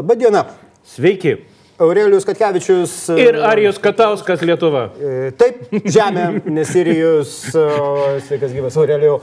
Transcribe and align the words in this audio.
Labadiena. 0.00 0.44
Sveiki. 0.84 1.34
Aurelijus 1.78 2.24
Katkevičius. 2.24 2.92
Ir 3.20 3.36
Arijus 3.44 3.76
Katauskas 3.78 4.40
Lietuva. 4.48 4.86
E, 4.96 5.28
Taip, 5.36 5.58
Žemė, 5.84 6.24
Nesirijus. 6.48 7.34
Sveikas 7.50 8.54
gyvas, 8.54 8.78
Aurelijau. 8.80 9.18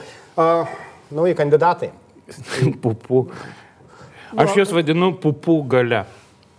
Nauji 1.18 1.34
kandidatai. 1.40 1.90
Pupų. 2.84 3.24
Aš 4.38 4.54
juos 4.60 4.76
vadinu 4.76 5.16
pupų 5.18 5.58
gale. 5.72 6.04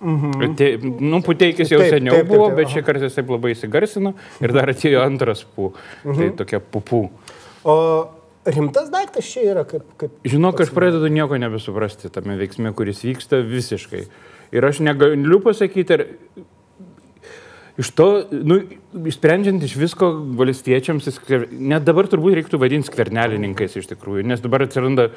Mhm. 0.02 0.52
Te, 0.58 0.72
nu, 0.82 1.22
puteikis 1.22 1.70
jau 1.70 1.78
Taip, 1.84 1.94
seniau 1.94 2.16
taip, 2.16 2.26
taip, 2.26 2.32
buvo, 2.32 2.50
taip, 2.50 2.58
bet 2.58 2.66
aha. 2.66 2.74
šį 2.74 2.86
kartą 2.86 3.06
jis 3.06 3.18
taip 3.20 3.30
labai 3.34 3.54
įsigarsino 3.54 4.16
ir 4.42 4.54
dar 4.54 4.74
atėjo 4.74 5.06
antras 5.06 5.46
pų. 5.46 5.70
Mhm. 6.02 6.18
Tai 6.18 6.30
tokia 6.42 6.64
pupų. 6.74 7.04
O 7.70 7.78
rimtas 8.54 8.90
daiktas 8.92 9.28
čia 9.28 9.44
yra 9.52 9.64
kaip... 9.68 9.86
kaip 10.00 10.28
Žinok, 10.28 10.62
aš 10.64 10.72
pradedu 10.76 11.10
nieko 11.12 11.38
nebesuprasti 11.40 12.10
tame 12.12 12.38
veiksme, 12.40 12.72
kuris 12.76 13.04
vyksta 13.06 13.42
visiškai. 13.44 14.04
Ir 14.56 14.64
aš 14.64 14.80
negaliu 14.84 15.40
pasakyti, 15.44 15.98
ar 15.98 16.04
iš 17.78 17.90
to, 17.94 18.08
nu, 18.30 18.58
sprendžiant 19.14 19.62
iš 19.62 19.76
visko 19.78 20.10
valstiečiams, 20.38 21.06
net 21.54 21.84
dabar 21.86 22.08
turbūt 22.10 22.34
reiktų 22.40 22.58
vadinti 22.58 22.90
skvernelininkais 22.90 23.76
iš 23.78 23.86
tikrųjų, 23.92 24.24
nes 24.26 24.42
dabar 24.42 24.64
atsiranda, 24.66 25.12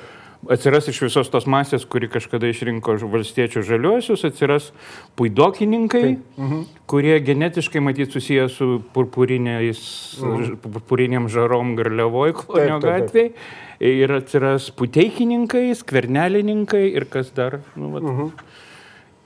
atsiras 0.45 0.85
iš 0.91 0.99
visos 1.07 1.31
tos 1.33 1.47
masės, 1.49 1.87
kuri 1.89 2.09
kažkada 2.11 2.51
išrinko 2.53 2.99
valstiečių 3.01 3.65
žaliuosius, 3.65 4.27
atsiras 4.29 4.69
puidokininkai, 5.17 6.05
mhm. 6.37 6.63
kurie 6.91 7.17
genetiškai 7.25 7.81
matyt 7.81 8.13
susiję 8.13 8.45
su 8.53 8.69
purpuriniais, 8.93 9.81
mhm. 10.21 10.61
purpuriniam 10.61 11.29
žarom 11.33 11.73
Garliavoj, 11.79 12.37
Klonio 12.45 12.77
gatvėje. 12.83 13.33
Ir 13.81 14.11
atsiras 14.13 14.67
puteikininkai, 14.77 15.71
skvernelininkai 15.73 16.83
ir 16.91 17.09
kas 17.09 17.33
dar. 17.33 17.63
Nu, 17.73 17.95
vat, 17.95 18.05
mhm. 18.05 18.33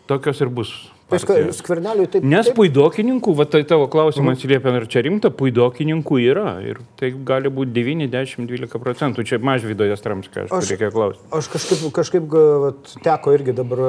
Tokios 0.08 0.39
ir 0.39 0.53
bus. 0.53 0.77
Tai 1.06 1.20
skverneliui 1.53 2.08
taip... 2.09 2.23
Nes 2.25 2.48
taip, 2.48 2.56
puidokininkų, 2.58 3.34
va 3.38 3.45
tai 3.45 3.61
tavo 3.70 3.86
klausimas 3.94 4.39
atsiliepia, 4.39 4.72
ar 4.73 4.88
čia 4.89 5.03
rimta, 5.06 5.30
puidokininkų 5.30 6.17
yra. 6.23 6.56
Ir 6.66 6.80
tai 6.98 7.11
gali 7.28 7.52
būti 7.53 7.75
9, 7.75 8.08
10, 8.09 8.48
12 8.50 8.81
procentų. 8.81 9.26
Čia 9.30 9.38
mažvydo 9.45 9.86
Jastramskė, 9.86 10.48
aš 10.48 10.56
Aš- 10.58 10.72
reikia 10.73 10.89
klausti. 10.95 11.22
Aš 11.30 11.50
kažkaip, 11.53 11.83
kažkaip 11.94 12.38
vat, 12.66 12.95
teko 13.06 13.36
irgi 13.38 13.53
dabar 13.53 13.83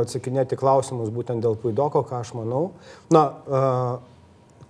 atsakinėti 0.00 0.56
klausimus 0.60 1.12
būtent 1.12 1.44
dėl 1.44 1.60
Puidoko, 1.60 2.06
ką 2.08 2.22
aš 2.24 2.32
manau. 2.38 2.70
Na, 3.12 3.26
a, 3.44 3.64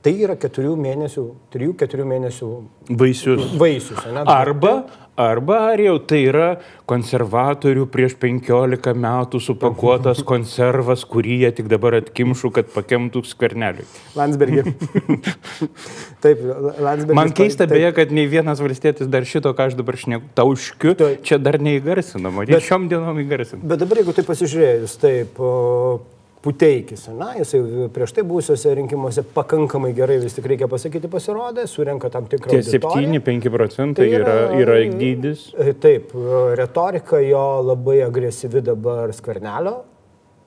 tai 0.04 0.14
yra 0.24 0.34
keturių 0.40 0.74
mėnesių, 0.80 1.26
trijų, 1.52 1.76
keturių 1.82 2.06
mėnesių 2.08 2.48
Vaisius. 2.96 3.52
vaisius. 3.60 4.00
ane? 4.08 4.22
Arba, 4.32 4.72
arba 5.20 5.58
ar 5.70 5.80
jau 5.84 5.98
tai 6.08 6.22
yra 6.30 6.46
konservatorių 6.88 7.84
prieš 7.92 8.14
15 8.22 8.94
metų 8.96 9.40
supakuotas 9.44 10.22
konservas, 10.30 11.04
kurį 11.04 11.36
jie 11.44 11.50
tik 11.60 11.68
dabar 11.68 11.98
atkimšų, 12.00 12.50
kad 12.56 12.70
pakemtų 12.72 13.22
skverneliui. 13.28 13.84
Landsbergį. 14.16 14.64
Taip, 16.24 16.40
Landsbergis. 16.80 17.16
Man 17.20 17.32
keista 17.36 17.66
taip, 17.66 17.76
beje, 17.76 17.90
kad 17.96 18.14
nei 18.16 18.26
vienas 18.28 18.60
valstietis 18.60 19.08
dar 19.12 19.24
šito, 19.28 19.52
ką 19.56 19.68
aš 19.70 19.76
dabar 19.78 19.96
šneku, 20.00 20.32
tauškiu, 20.36 20.94
Taip. 21.00 21.22
čia 21.28 21.38
dar 21.40 21.60
neįgarsinama. 21.60 22.46
Bet- 22.48 22.64
šiom 22.66 22.88
dienom 22.92 23.20
įgarsinama. 23.22 23.68
Bet 23.74 23.84
dabar, 23.84 24.00
jeigu 24.02 24.16
tai 24.16 24.24
pasižiūrėjus, 24.28 24.96
taip, 25.00 25.40
o, 25.40 26.00
Puteikis, 26.40 27.02
na, 27.12 27.34
jisai 27.36 27.58
prieš 27.92 28.14
tai 28.16 28.22
būsiuose 28.24 28.70
rinkimuose 28.78 29.20
pakankamai 29.36 29.90
gerai, 29.92 30.16
vis 30.22 30.32
tik 30.38 30.46
reikia 30.48 30.70
pasakyti, 30.72 31.10
pasirodė, 31.12 31.66
surenka 31.68 32.08
tam 32.14 32.24
tikrą... 32.32 32.48
Tie 32.54 32.62
auditoriją. 32.64 33.20
7-5 33.20 33.52
procentai 33.52 34.06
Tai 34.08 34.22
yra, 34.22 34.38
yra- 34.56 34.78
yra 34.80 34.96
dydis. 35.02 35.50
E, 35.52 35.74
Taip, 35.76 36.16
retorika 36.56 37.20
jo 37.20 37.44
labai 37.68 38.00
agresyvi 38.08 38.64
dabar 38.72 39.12
skvernelio. 39.12 39.82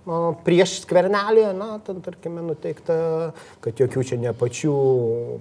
O 0.04 0.34
prieš 0.44 0.82
skvernelį, 0.84 1.46
na, 1.56 1.78
ten, 1.80 2.02
tarkime, 2.04 2.42
nuteikta, 2.44 2.96
kad 3.64 3.78
jokių 3.80 4.02
čia 4.10 4.18
ne 4.20 4.34
pačių 4.36 4.74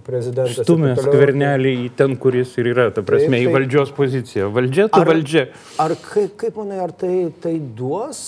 prezidentas. 0.06 0.60
Stumė 0.68 0.92
taip 0.94 1.08
skvernelį 1.08 1.72
į 1.80 1.88
ten, 1.98 2.14
kuris 2.22 2.52
ir 2.62 2.68
yra, 2.70 2.84
ta 2.94 3.02
prasme, 3.02 3.32
Taip, 3.34 3.41
į 3.41 3.48
taip. 3.48 3.56
valdžios 3.56 3.91
poziciją. 3.96 4.52
Valdžia, 4.54 4.86
tu 4.94 5.00
Ar- 5.02 5.10
valdžia. 5.10 5.48
Ar 5.82 5.96
kaip, 6.04 6.36
kaip 6.44 6.60
manai, 6.62 6.78
ar 6.84 6.94
tai, 6.94 7.32
tai 7.42 7.56
duos 7.58 8.22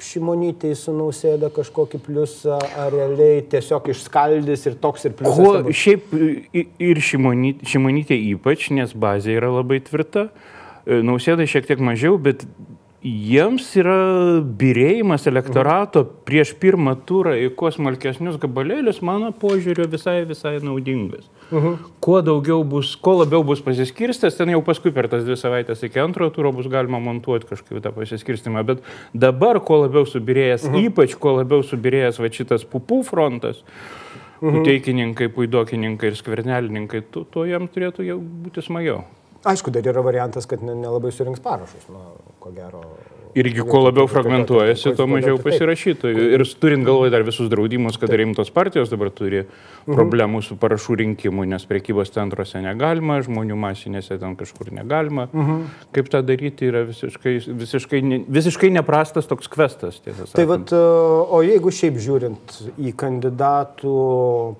o, 0.00 0.04
šimonytei 0.04 0.74
su 0.78 0.94
nausėda 0.96 1.50
kažkokį 1.54 2.00
pliusą, 2.04 2.58
ar 2.80 2.92
realiai 2.94 3.42
tiesiog 3.50 3.90
išskaldys 3.92 4.66
ir 4.70 4.78
toks 4.82 5.06
ir 5.08 5.14
pliusas? 5.18 5.38
Kuo 5.38 5.54
nebus? 5.58 5.76
šiaip 5.76 6.12
ir 6.90 7.02
šimonytė, 7.04 7.68
šimonytė 7.68 8.18
ypač, 8.34 8.70
nes 8.76 8.92
bazė 8.92 9.36
yra 9.38 9.52
labai 9.60 9.80
tvirta, 9.84 10.28
e, 10.86 11.00
nausėda 11.06 11.46
šiek 11.48 11.68
tiek 11.68 11.82
mažiau, 11.84 12.18
bet 12.20 12.46
jiems 13.00 13.68
yra 13.80 14.40
birėjimas 14.44 15.24
elektorato 15.30 16.04
prieš 16.28 16.52
pirmą 16.60 16.96
turą 17.08 17.36
į 17.40 17.52
kuo 17.56 17.70
smulkesnius 17.72 18.40
gabalėlius, 18.40 19.00
mano 19.06 19.32
požiūriu, 19.32 19.88
visai, 19.88 20.20
visai 20.28 20.58
naudingas. 20.64 21.28
Kuo 22.00 22.20
daugiau 22.22 22.62
bus, 22.64 22.92
kuo 22.96 23.16
labiau 23.20 23.42
bus 23.44 23.60
pasiskirstas, 23.60 24.36
ten 24.38 24.52
jau 24.54 24.60
paskui 24.62 24.92
per 24.94 25.08
tas 25.10 25.24
dvi 25.26 25.34
savaitės 25.36 25.82
iki 25.82 25.98
antrojo 26.00 26.30
turo 26.36 26.52
bus 26.52 26.68
galima 26.70 27.00
montuoti 27.02 27.48
kažkaip 27.50 27.82
tą 27.82 27.92
pasiskirstimą, 27.92 28.62
bet 28.64 28.84
dabar 29.14 29.58
kuo 29.60 29.82
labiau 29.84 30.06
subirėjęs, 30.06 30.68
ypač 30.86 31.16
kuo 31.18 31.36
labiau 31.40 31.62
subirėjęs 31.66 32.20
va 32.22 32.30
šitas 32.30 32.64
pupų 32.64 33.02
frontas, 33.04 33.64
Puteikininkai, 34.40 35.28
puidokininkai 35.28 36.08
ir 36.08 36.14
skvernelininkai, 36.16 37.02
tu, 37.12 37.26
tuo 37.28 37.42
jam 37.44 37.66
turėtų 37.68 38.06
jau 38.06 38.14
būti 38.16 38.62
smagiau. 38.64 39.02
Aišku, 39.44 39.68
dar 39.72 39.84
yra 39.84 40.00
variantas, 40.00 40.46
kad 40.48 40.62
ne- 40.64 40.72
nelabai 40.74 41.10
surinks 41.12 41.40
parašus, 41.44 41.84
na, 41.92 42.00
ko 42.40 42.52
gero. 42.56 42.80
Irgi 43.38 43.62
kuo 43.62 43.84
labiau 43.84 44.08
fragmentuojasi, 44.10 44.94
tuo 44.98 45.06
mažiau 45.10 45.36
kitaip? 45.38 45.46
pasirašytų. 45.46 46.12
Ir 46.34 46.44
turint 46.60 46.86
galvoje 46.86 47.12
dar 47.14 47.24
visus 47.26 47.50
draudimus, 47.52 47.98
kad 48.00 48.10
rimtos 48.10 48.50
partijos 48.54 48.90
dabar 48.90 49.12
turi 49.14 49.44
problemų 49.86 50.42
su 50.42 50.56
parašų 50.60 50.98
rinkimu, 51.02 51.46
nes 51.50 51.66
priekybos 51.70 52.10
centruose 52.14 52.62
negalima, 52.64 53.20
žmonių 53.26 53.58
masinėse 53.60 54.18
ten 54.20 54.36
kažkur 54.40 54.72
negalima. 54.74 55.28
Kaip 55.94 56.10
tą 56.10 56.22
daryti 56.26 56.70
yra 56.70 56.82
visiškai, 56.88 57.36
visiškai, 57.62 58.02
visiškai 58.26 58.72
neprastas 58.74 59.30
toks 59.30 59.50
kvestas. 59.50 60.00
Tai 60.34 60.46
vat, 60.50 60.74
o 60.74 61.42
jeigu 61.46 61.72
šiaip 61.74 62.00
žiūrint 62.02 62.60
į 62.80 62.94
kandidatų 62.98 63.96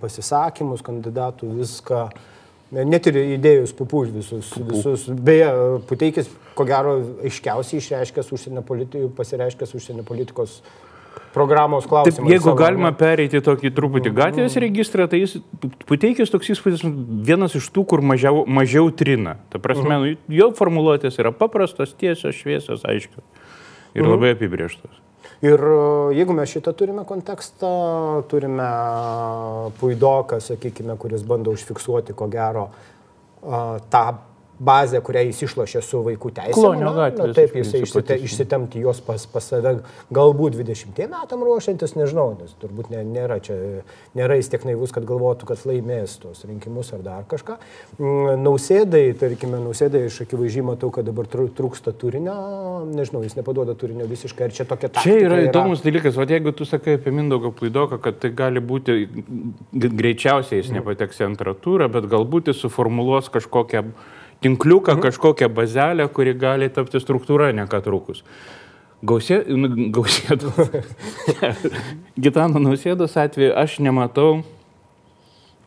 pasisakymus, 0.02 0.84
kandidatų 0.86 1.54
viską, 1.58 2.04
net 2.74 3.08
ir 3.10 3.18
įdėjus 3.36 3.72
pupų 3.78 4.04
visus, 4.14 4.52
visus, 4.70 5.08
beje, 5.10 5.50
Puteikis, 5.88 6.30
ko 6.58 6.66
gero, 6.68 6.98
aiškiausiai 7.26 7.80
išreiškęs 7.82 8.30
užsienio 8.36 8.62
politikos, 8.66 9.10
pasireiškęs 9.18 9.74
užsienio 9.78 10.06
politikos 10.06 10.60
programos 11.34 11.84
Taip, 11.84 11.90
klausimą. 11.90 12.30
jeigu 12.30 12.54
galima 12.58 12.92
pereiti 12.96 13.42
tokį 13.42 13.72
truputį 13.74 14.14
gatvės 14.14 14.56
registrą, 14.62 15.08
tai 15.10 15.22
jis 15.24 15.36
puteikęs 15.90 16.30
toks 16.30 16.52
įspūdis, 16.54 16.86
vienas 17.26 17.54
iš 17.58 17.70
tų, 17.74 17.86
kur 17.92 18.02
mažiau, 18.06 18.44
mažiau 18.46 18.90
trina. 18.94 19.36
Ta 19.50 19.62
prasme, 19.62 19.98
nu, 19.98 20.16
jo 20.40 20.50
formuluotės 20.58 21.18
yra 21.22 21.34
paprastos, 21.34 21.94
tiesios, 21.98 22.38
šviesios, 22.38 22.86
aiškios 22.86 23.26
ir 23.94 24.06
labai 24.06 24.34
apibrieštos. 24.36 25.09
Ir 25.40 25.62
e, 25.64 25.76
jeigu 26.18 26.34
mes 26.36 26.52
šitą 26.52 26.74
turime 26.76 27.04
kontekstą, 27.08 27.70
turime 28.28 28.66
puidoką, 29.80 30.40
sakykime, 30.44 30.96
kuris 31.00 31.24
bando 31.24 31.54
užfiksuoti, 31.56 32.16
ko 32.16 32.28
gero, 32.32 32.66
a, 33.40 33.78
tą 33.92 34.04
bazę, 34.60 35.00
kurią 35.00 35.24
jis 35.30 35.40
išlošė 35.46 35.80
su 35.84 36.02
vaikų 36.04 36.30
teisėmis. 36.36 36.56
Klonio 36.58 36.92
gatvės, 36.96 37.32
Taip, 37.36 37.54
jisai 37.56 37.80
išsite, 37.86 38.16
išsitemti 38.26 38.82
juos 38.84 39.00
pas, 39.04 39.24
pas 39.30 39.46
save 39.52 39.78
galbūt 40.12 40.58
20 40.58 41.00
metam 41.08 41.44
ruošiantis, 41.46 41.94
nežinau, 41.96 42.34
nes 42.36 42.52
turbūt 42.60 42.90
ne, 42.92 43.00
nėra 43.08 43.40
čia, 43.44 43.56
nėra 44.18 44.36
jis 44.36 44.52
tiek 44.52 44.66
naivus, 44.68 44.92
kad 44.92 45.06
galvotų, 45.08 45.48
kad 45.48 45.64
laimės 45.68 46.18
tuos 46.20 46.44
rinkimus 46.44 46.92
ar 46.96 47.04
dar 47.06 47.24
kažką. 47.30 47.56
Mm, 47.96 48.44
Nausėdai, 48.44 49.02
tarkime, 49.20 49.62
nausėdai 49.64 50.04
iš 50.10 50.20
akivaizdžiai 50.26 50.66
matau, 50.68 50.92
kad 50.92 51.08
dabar 51.08 51.28
trūksta 51.30 51.96
turinio, 51.96 52.36
nežinau, 52.90 53.24
jis 53.24 53.38
nepaduoda 53.40 53.76
turinio 53.80 54.08
visiškai, 54.10 54.50
ar 54.50 54.56
čia 54.56 54.68
tokia 54.68 54.92
taktika. 54.92 55.08
Čia 55.08 55.26
yra 55.30 55.40
įdomus 55.48 55.84
dalykas, 55.86 56.20
o 56.20 56.28
jeigu 56.28 56.52
tu 56.56 56.68
sakai 56.68 56.98
apie 57.00 57.14
Mindaugą 57.16 57.54
Puidoką, 57.56 58.00
kad 58.04 58.20
tai 58.20 58.32
gali 58.36 58.60
būti, 58.60 59.00
greičiausiai 59.72 60.60
jis 60.60 60.72
nepateks 60.76 61.22
į 61.22 61.30
antrą 61.30 61.56
turą, 61.56 61.88
bet 61.92 62.08
galbūt 62.10 62.52
jis 62.52 62.60
suformuluos 62.60 63.32
kažkokią 63.32 63.88
tinkliuką, 64.44 64.96
kažkokią 65.00 65.48
bazelę, 65.48 66.08
kuri 66.08 66.34
gali 66.34 66.70
tapti 66.70 67.00
struktūra 67.00 67.50
nekatrukus. 67.56 68.24
Gausė, 69.00 69.40
nu, 69.56 69.68
gausėdo. 69.96 70.52
Gitano 72.24 72.60
nausėdos 72.60 73.16
atveju 73.20 73.54
aš 73.56 73.78
nematau 73.80 74.42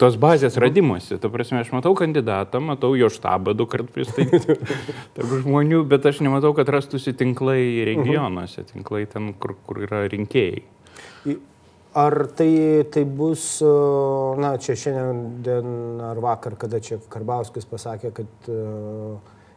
tos 0.02 0.18
bazės 0.22 0.58
radimuose. 0.62 1.18
Ta 1.22 1.32
prasme, 1.34 1.62
aš 1.64 1.72
matau 1.74 1.96
kandidatą, 1.98 2.62
matau 2.62 2.94
jo 2.98 3.10
štabą 3.14 3.56
du 3.58 3.66
kart 3.70 3.90
pristatyti 3.94 4.58
tarp 5.16 5.34
žmonių, 5.46 5.84
bet 5.90 6.06
aš 6.10 6.22
nematau, 6.26 6.54
kad 6.58 6.70
rastųsi 6.74 7.16
tinklai 7.18 7.86
regionuose, 7.90 8.66
tinklai 8.70 9.06
ten, 9.10 9.32
kur, 9.40 9.56
kur 9.66 9.82
yra 9.88 10.04
rinkėjai. 10.12 10.64
Ar 11.94 12.16
tai, 12.34 12.86
tai 12.90 13.04
bus, 13.06 13.60
na, 14.42 14.56
čia 14.58 14.74
šiandien 14.74 16.02
ar 16.02 16.18
vakar, 16.24 16.56
kada 16.58 16.80
čia 16.82 16.98
Karbauskis 17.14 17.68
pasakė, 17.70 18.10
kad 18.18 18.48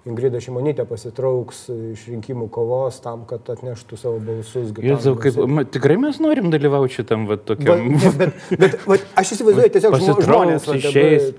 Ingrida 0.06 0.38
Šimonytė 0.38 0.84
pasitrauks 0.86 1.64
iš 1.72 2.04
rinkimų 2.12 2.46
kovos 2.54 3.00
tam, 3.02 3.24
kad 3.26 3.48
atneštų 3.56 3.96
savo 3.98 4.20
balsus. 4.22 4.68
Jėzau, 4.84 5.16
kaip, 5.18 5.40
ma, 5.50 5.64
tikrai 5.66 5.96
mes 5.98 6.20
norim 6.22 6.52
dalyvauti 6.52 7.00
šitam, 7.00 7.24
va, 7.26 7.40
tokiam. 7.40 7.88
ne, 7.96 8.12
bet, 8.20 8.36
bet 8.60 8.76
va, 8.86 9.00
aš 9.18 9.32
įsivaizduoju 9.34 9.72
tiesiog 9.74 9.96
žmo- 9.98 10.20
žmonės. 10.28 10.68
Išeis. 10.76 11.32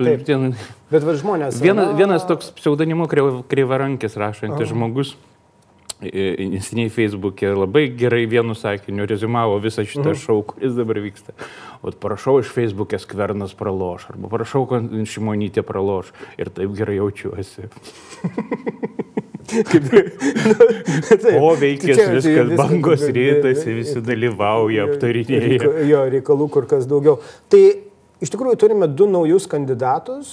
Bet 0.92 1.08
va, 1.08 1.16
žmonės. 1.22 1.62
Vienas, 1.64 1.94
na, 1.94 1.96
vienas 2.02 2.28
toks 2.28 2.52
pseudonimu 2.58 3.08
kreivarankis 3.48 4.20
rašantis 4.20 4.74
žmogus. 4.74 5.16
E, 6.02 6.46
Neseniai 6.52 6.90
Facebook'e 6.94 7.50
labai 7.58 7.88
gerai 7.98 8.26
vienu 8.30 8.54
sakiniu 8.56 9.06
rezumavo 9.10 9.58
visą 9.64 9.82
šitą 9.86 10.12
Mhm. 10.14 10.20
šou, 10.26 10.44
kuris 10.46 10.74
dabar 10.78 10.96
vyksta. 11.02 11.34
O 11.82 11.92
prašau 11.92 12.40
iš 12.40 12.52
Facebook'e 12.54 13.00
skvernas 13.00 13.54
praloš, 13.54 14.06
arba 14.12 14.28
prašau, 14.30 14.68
kad 14.70 14.84
šimonytė 15.10 15.64
praloš. 15.64 16.12
Ir 16.38 16.50
taip 16.50 16.74
gerai 16.78 16.98
jaučiuosi. 17.00 17.70
taip. 19.48 21.40
Poveikis, 21.40 21.88
Čia- 21.88 21.96
čia 21.96 22.14
viskas, 22.14 22.48
viskas- 22.50 22.58
bangos 22.58 23.02
vi- 23.02 23.14
visi 23.78 24.02
dalyvauja, 24.04 24.88
aptarinėja. 24.90 25.70
Jo, 25.88 26.02
reikalų 26.12 26.50
kur 26.52 26.66
kas 26.68 26.86
daugiau. 26.90 27.20
Tai 27.50 27.64
iš 28.22 28.32
tikrųjų 28.34 28.58
turime 28.58 28.88
du 28.90 29.06
naujus 29.10 29.46
kandidatus, 29.50 30.30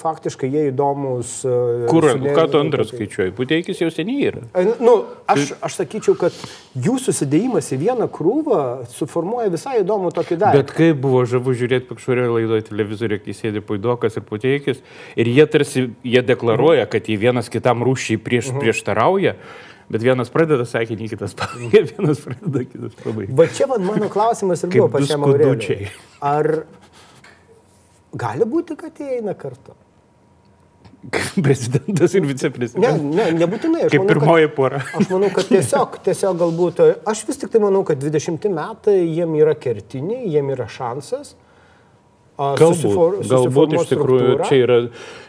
faktiškai 0.00 0.48
jie 0.50 0.62
įdomus. 0.72 1.44
e, 1.46 1.86
Kur, 1.90 2.06
ne- 2.18 2.32
ką 2.34 2.46
tu 2.50 2.58
antras 2.58 2.88
skaičiuoji? 2.90 3.32
Puteikis 3.36 3.80
jau 3.80 3.90
seniai 3.94 4.26
yra. 4.30 4.42
E, 4.54 4.64
Nu, 4.80 5.04
aš, 5.28 5.52
aš 5.62 5.76
sakyčiau, 5.80 6.16
kad 6.18 6.32
jų 6.76 6.96
susidėjimas 7.00 7.70
į 7.72 7.78
vieną 7.84 8.08
krūvą 8.12 8.86
suformuoja 8.90 9.50
visai 9.54 9.80
įdomų 9.84 10.10
tokį 10.18 10.38
darbą. 10.42 10.62
Bet 10.64 10.74
kaip 10.76 10.98
buvo 11.00 11.22
žavu 11.24 11.54
žiūrėti 11.54 11.88
kažkurioje 11.94 12.32
laidoje 12.34 12.66
televizoriuje, 12.70 13.22
kai 13.24 13.32
sėdi 13.38 13.62
Puidokas 13.62 14.16
ir 14.18 14.26
Puteikis, 14.26 14.82
ir 15.16 15.26
jie 15.30 15.46
tarsi, 15.46 15.86
jie 16.04 16.22
deklaruoja, 16.22 16.86
kad 16.90 17.06
jie 17.08 17.16
vienas 17.16 17.48
kitam 17.48 17.82
rūšiai 17.86 18.18
prieš, 18.22 18.50
prieštarauja, 18.58 19.36
bet 19.88 20.02
vienas 20.02 20.28
pradeda 20.34 20.64
sakinį, 20.66 21.08
kitas 21.14 21.34
pabaigia, 21.38 21.84
vienas 21.94 22.18
pradeda, 22.24 22.64
kitas 22.66 22.94
pabaigia. 23.04 23.34
Va 23.38 23.46
čia 23.46 23.68
man 23.70 23.84
mano 23.86 24.08
klausimas 24.10 24.64
ir 24.66 24.70
buvo 24.74 24.88
pačiam. 24.90 25.22
Aurelijui. 25.22 25.88
Ar 26.20 26.64
gali 28.16 28.44
būti, 28.48 28.76
kad 28.80 28.98
jie 29.02 29.18
eina 29.18 29.34
kartu? 29.38 29.74
Prezidentas 31.42 32.14
ir 32.16 32.22
Ne, 32.24 32.28
viceprezidentas. 32.32 33.02
ne, 33.02 33.26
nebūtinai. 33.38 33.84
Aš 33.86 33.92
Kaip 33.92 34.02
manau, 34.02 34.10
pirmoji 34.14 34.48
pora. 34.56 34.80
Aš 34.98 35.10
manau, 35.12 35.28
kad 35.36 35.46
tiesiog, 35.52 35.98
tiesiog 36.06 36.38
galbūt, 36.40 36.80
aš 37.06 37.20
vis 37.28 37.38
tik 37.42 37.52
tai 37.52 37.60
manau, 37.62 37.84
kad 37.86 38.00
20 38.02 38.48
metai 38.56 38.96
jiem 39.04 39.36
yra 39.38 39.54
kertiniai, 39.54 40.24
jiem 40.34 40.50
yra 40.56 40.66
šansas. 40.66 41.34
a, 42.38 42.50
susifor- 42.58 43.20
Galbūt, 43.22 43.30
galbūt 43.30 43.76
iš 43.78 43.86
tikrųjų 43.92 44.24
struktūrą. 44.26 44.48
čia 44.50 44.56
yra, 44.66 44.74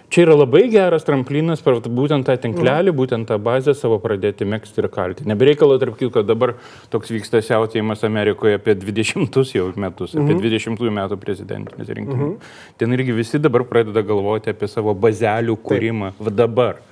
čia 0.10 0.24
yra 0.26 0.36
labai 0.38 0.64
geras 0.72 1.06
tramplinas 1.08 1.62
per 1.64 1.80
būtent 1.84 2.28
tą 2.28 2.36
tinklelį, 2.44 2.94
būtent 2.96 3.28
tą 3.30 3.38
bazę 3.44 3.76
savo 3.78 4.00
pradėti 4.04 4.48
mėgsti 4.48 4.84
ir 4.84 4.90
kalti. 4.94 5.28
Nebereikalo, 5.28 5.78
tarp 5.82 5.98
kitko, 6.00 6.24
dabar 6.28 6.56
toks 6.94 7.12
vyksta 7.14 7.42
siautėjimas 7.46 8.06
Amerikoje 8.08 8.58
apie 8.60 8.78
20 8.80 9.54
jau 9.56 9.68
metus, 9.76 10.16
apie 10.16 10.40
20 10.40 10.82
metų 11.00 11.20
prezidentinis 11.22 11.94
rinkimus. 12.00 12.52
Ten 12.80 12.96
irgi 12.96 13.16
visi 13.18 13.42
dabar 13.42 13.68
pradeda 13.68 14.04
galvoti 14.06 14.54
apie 14.54 14.72
savo 14.72 14.96
bazelių 14.96 15.58
kūrimą. 15.64 16.14
Va 16.20 16.34
dabar. 16.34 16.84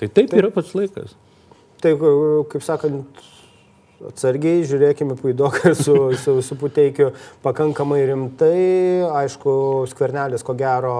Tai 0.00 0.08
taip, 0.08 0.30
taip. 0.30 0.38
yra 0.40 0.52
pats 0.54 0.72
laikas. 0.74 1.12
Tai, 1.80 1.92
kaip 2.52 2.64
sakant, 2.64 3.26
atsargiai 4.08 4.64
žiūrėkime 4.68 5.16
puidoką 5.20 5.74
su, 5.76 5.96
su, 6.22 6.38
su 6.44 6.56
puteikiu 6.60 7.10
pakankamai 7.44 8.00
rimtai. 8.08 8.56
Aišku, 9.22 9.52
skvernelis 9.92 10.44
ko 10.46 10.56
gero 10.58 10.96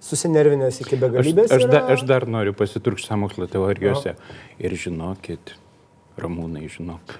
susinervinęs 0.00 0.80
iki 0.84 0.96
Aš, 0.96 1.00
begalybės. 1.02 1.52
aš, 1.52 1.64
da, 1.70 1.80
yra. 1.82 1.94
aš 1.96 2.04
dar 2.08 2.26
noriu 2.30 2.52
pasiturkti 2.56 3.06
samokslo 3.06 3.46
teorijose. 3.50 4.14
Ir 4.58 4.76
žinokit, 4.78 5.54
ramūnai, 6.18 6.68
žinok. 6.70 7.16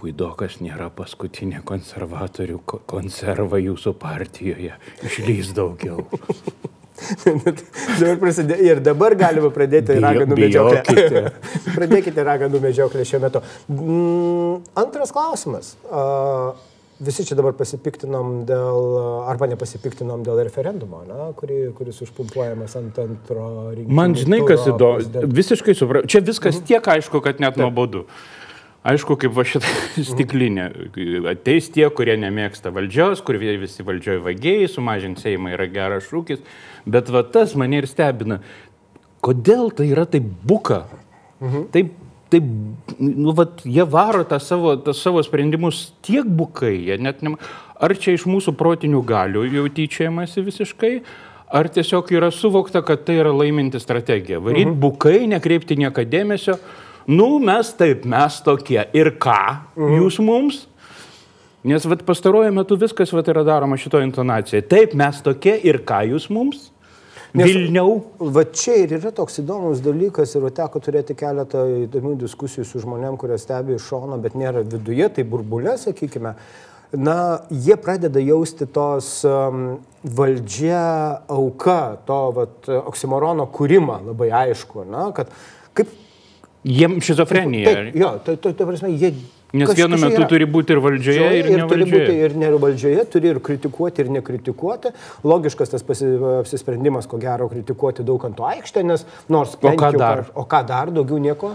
Puidokas 0.00 0.58
nėra 0.60 0.90
paskutinė 0.92 1.62
konservatorių 1.64 2.58
ko- 2.68 2.80
konserva 2.90 3.60
jūsų 3.62 3.94
partijoje. 3.96 4.74
Išlys 5.06 5.52
daugiau. 5.56 6.02
dabar 8.00 8.18
prasidė, 8.20 8.58
ir 8.62 8.80
dabar 8.84 9.14
galima 9.18 9.48
pradėti 9.54 9.94
Bijo- 9.96 10.02
raganų 10.04 10.36
medžioklę. 10.38 11.32
Pradėkite 11.78 12.24
raganų 12.26 12.60
medžioklę 12.62 13.06
šiuo 13.08 13.20
metu. 13.24 13.42
Mm, 13.70 14.60
antras 14.84 15.14
klausimas. 15.14 15.74
A, 15.90 16.04
Visi 17.04 17.24
čia 17.28 17.36
dabar 17.38 17.52
pasipiktinom 17.58 18.44
dėl, 18.48 18.94
arba 19.30 19.48
nepasipiktinom 19.50 20.22
dėl 20.24 20.40
referendumo, 20.46 21.02
na, 21.08 21.26
kuri, 21.36 21.66
kuris 21.76 22.00
užpumpuojamas 22.06 22.76
ant 22.80 23.00
antro 23.02 23.48
rinkimų. 23.74 23.96
Man 23.98 24.16
žinai, 24.18 24.40
kas 24.48 24.64
įdomu. 24.70 25.26
Visiškai 25.36 25.74
suprantu. 25.76 26.10
Čia 26.14 26.22
viskas 26.24 26.62
tiek 26.64 26.88
aišku, 26.94 27.20
kad 27.24 27.42
net 27.44 27.60
nuobodu. 27.60 28.06
Aišku, 28.84 29.16
kaip 29.16 29.32
va 29.32 29.46
šitą 29.48 29.70
stiklinę. 30.10 30.66
Ateis 31.30 31.70
tie, 31.72 31.86
kurie 31.88 32.18
nemėgsta 32.20 32.68
valdžios, 32.74 33.22
kur 33.24 33.38
visi 33.40 33.84
valdžioje 33.86 34.20
vagiai, 34.26 34.68
sumažinti 34.68 35.24
Seimą 35.24 35.54
yra 35.56 35.68
geras 35.72 36.10
šūkis. 36.10 36.44
Bet 36.84 37.08
va 37.12 37.24
tas 37.24 37.56
mane 37.56 37.80
ir 37.80 37.88
stebina. 37.88 38.42
Kodėl 39.24 39.70
tai 39.72 39.88
yra 39.88 40.04
taip 40.04 40.26
buka? 40.44 40.82
Taip, 41.72 41.94
taip, 42.34 42.48
nu, 42.98 43.34
vat, 43.38 43.62
jie 43.64 43.84
varo 43.90 44.24
tą 44.28 44.40
savo, 44.42 44.74
tą 44.82 44.94
savo 44.96 45.22
sprendimus 45.24 45.86
tiek 46.04 46.26
bukai, 46.26 46.76
jie 46.88 46.98
net 47.02 47.22
ne... 47.24 47.36
Ar 47.84 47.92
čia 47.98 48.14
iš 48.14 48.24
mūsų 48.30 48.54
protinių 48.56 49.00
galių 49.04 49.42
jau 49.50 49.64
tyčiamasi 49.76 50.44
visiškai, 50.46 50.92
ar 51.54 51.68
tiesiog 51.74 52.12
yra 52.14 52.30
suvokta, 52.34 52.84
kad 52.86 53.02
tai 53.06 53.18
yra 53.20 53.32
laiminti 53.34 53.80
strategija. 53.82 54.40
Varyt 54.42 54.70
mhm. 54.70 54.78
bukai, 54.82 55.18
nekreipti 55.30 55.78
niekada 55.80 56.10
dėmesio. 56.18 56.58
Nu, 57.10 57.36
mes 57.42 57.72
taip, 57.76 58.06
mes 58.08 58.38
tokie. 58.46 58.80
Ir 58.96 59.14
ką 59.20 59.40
mhm. 59.74 59.98
jūs 60.00 60.20
mums? 60.24 60.62
Nes 61.64 61.84
vat, 61.88 62.02
pastaruoju 62.04 62.52
metu 62.52 62.76
viskas 62.80 63.12
vat, 63.16 63.28
yra 63.32 63.44
daroma 63.46 63.78
šito 63.80 64.00
intonacija. 64.04 64.60
Taip, 64.68 64.92
mes 65.00 65.20
tokie 65.24 65.56
ir 65.64 65.80
ką 65.88 66.02
jūs 66.12 66.28
mums? 66.32 66.68
Nes- 67.34 67.50
Vilniau. 67.50 67.96
Va 68.18 68.44
čia 68.46 68.76
ir 68.84 68.92
yra 69.00 69.10
toks 69.14 69.40
įdomus 69.42 69.80
dalykas 69.82 70.36
ir 70.38 70.46
teko 70.54 70.78
turėti 70.82 71.16
keletą 71.18 71.64
įdomių 71.88 72.14
diskusijų 72.20 72.66
su 72.68 72.82
žmonėm, 72.84 73.16
kurie 73.18 73.38
stebi 73.42 73.74
iš 73.74 73.88
šono, 73.90 74.20
bet 74.22 74.36
nėra 74.38 74.62
viduje, 74.62 75.08
tai 75.16 75.26
burbulė, 75.26 75.74
sakykime. 75.82 76.36
Na, 76.94 77.16
jie 77.50 77.74
pradeda 77.82 78.22
jausti 78.22 78.68
tos 78.70 79.08
um, 79.26 79.80
valdžia 80.06 81.24
auka, 81.26 81.98
to 82.06 82.18
vat, 82.36 82.68
oksimorono 82.70 83.48
kūrimą 83.50 83.98
labai 84.12 84.30
aišku, 84.44 84.86
na, 84.86 85.08
kad 85.16 85.32
kaip... 85.74 85.90
Jiem 86.64 87.00
šizofrenija. 87.02 87.72
Taip, 87.74 87.96
jo, 87.98 88.12
tai, 88.24 88.36
tai, 88.38 88.54
tai 88.54 88.68
prasme, 88.70 88.92
jie... 88.94 89.10
Nes 89.54 89.70
kažkas 89.70 89.78
vienu 89.78 89.98
metu 90.02 90.18
yra. 90.18 90.28
turi 90.32 90.46
būti 90.50 90.74
ir 90.74 90.80
valdžioje, 90.82 91.26
ir, 91.38 91.48
ir 91.52 91.60
turi 91.70 91.86
būti 91.86 92.14
ir 92.26 92.32
ne 92.40 92.48
valdžioje, 92.58 93.04
turi 93.12 93.30
ir 93.30 93.38
kritikuoti, 93.44 94.02
ir 94.02 94.10
nekritikuoti. 94.16 94.90
Logiškas 95.22 95.70
tas 95.70 95.86
pasi, 95.86 96.08
apsisprendimas, 96.40 97.06
ko 97.10 97.20
gero, 97.22 97.46
kritikuoti 97.52 98.06
daug 98.06 98.26
ant 98.26 98.34
to 98.40 98.48
aikštę, 98.48 98.82
nes 98.88 99.06
nors... 99.30 99.54
O 99.62 99.70
ką 99.78 99.92
jau 99.94 100.02
dar? 100.02 100.24
O 100.34 100.46
ką 100.50 100.64
dar, 100.66 100.90
daugiau 100.94 101.22
nieko. 101.22 101.52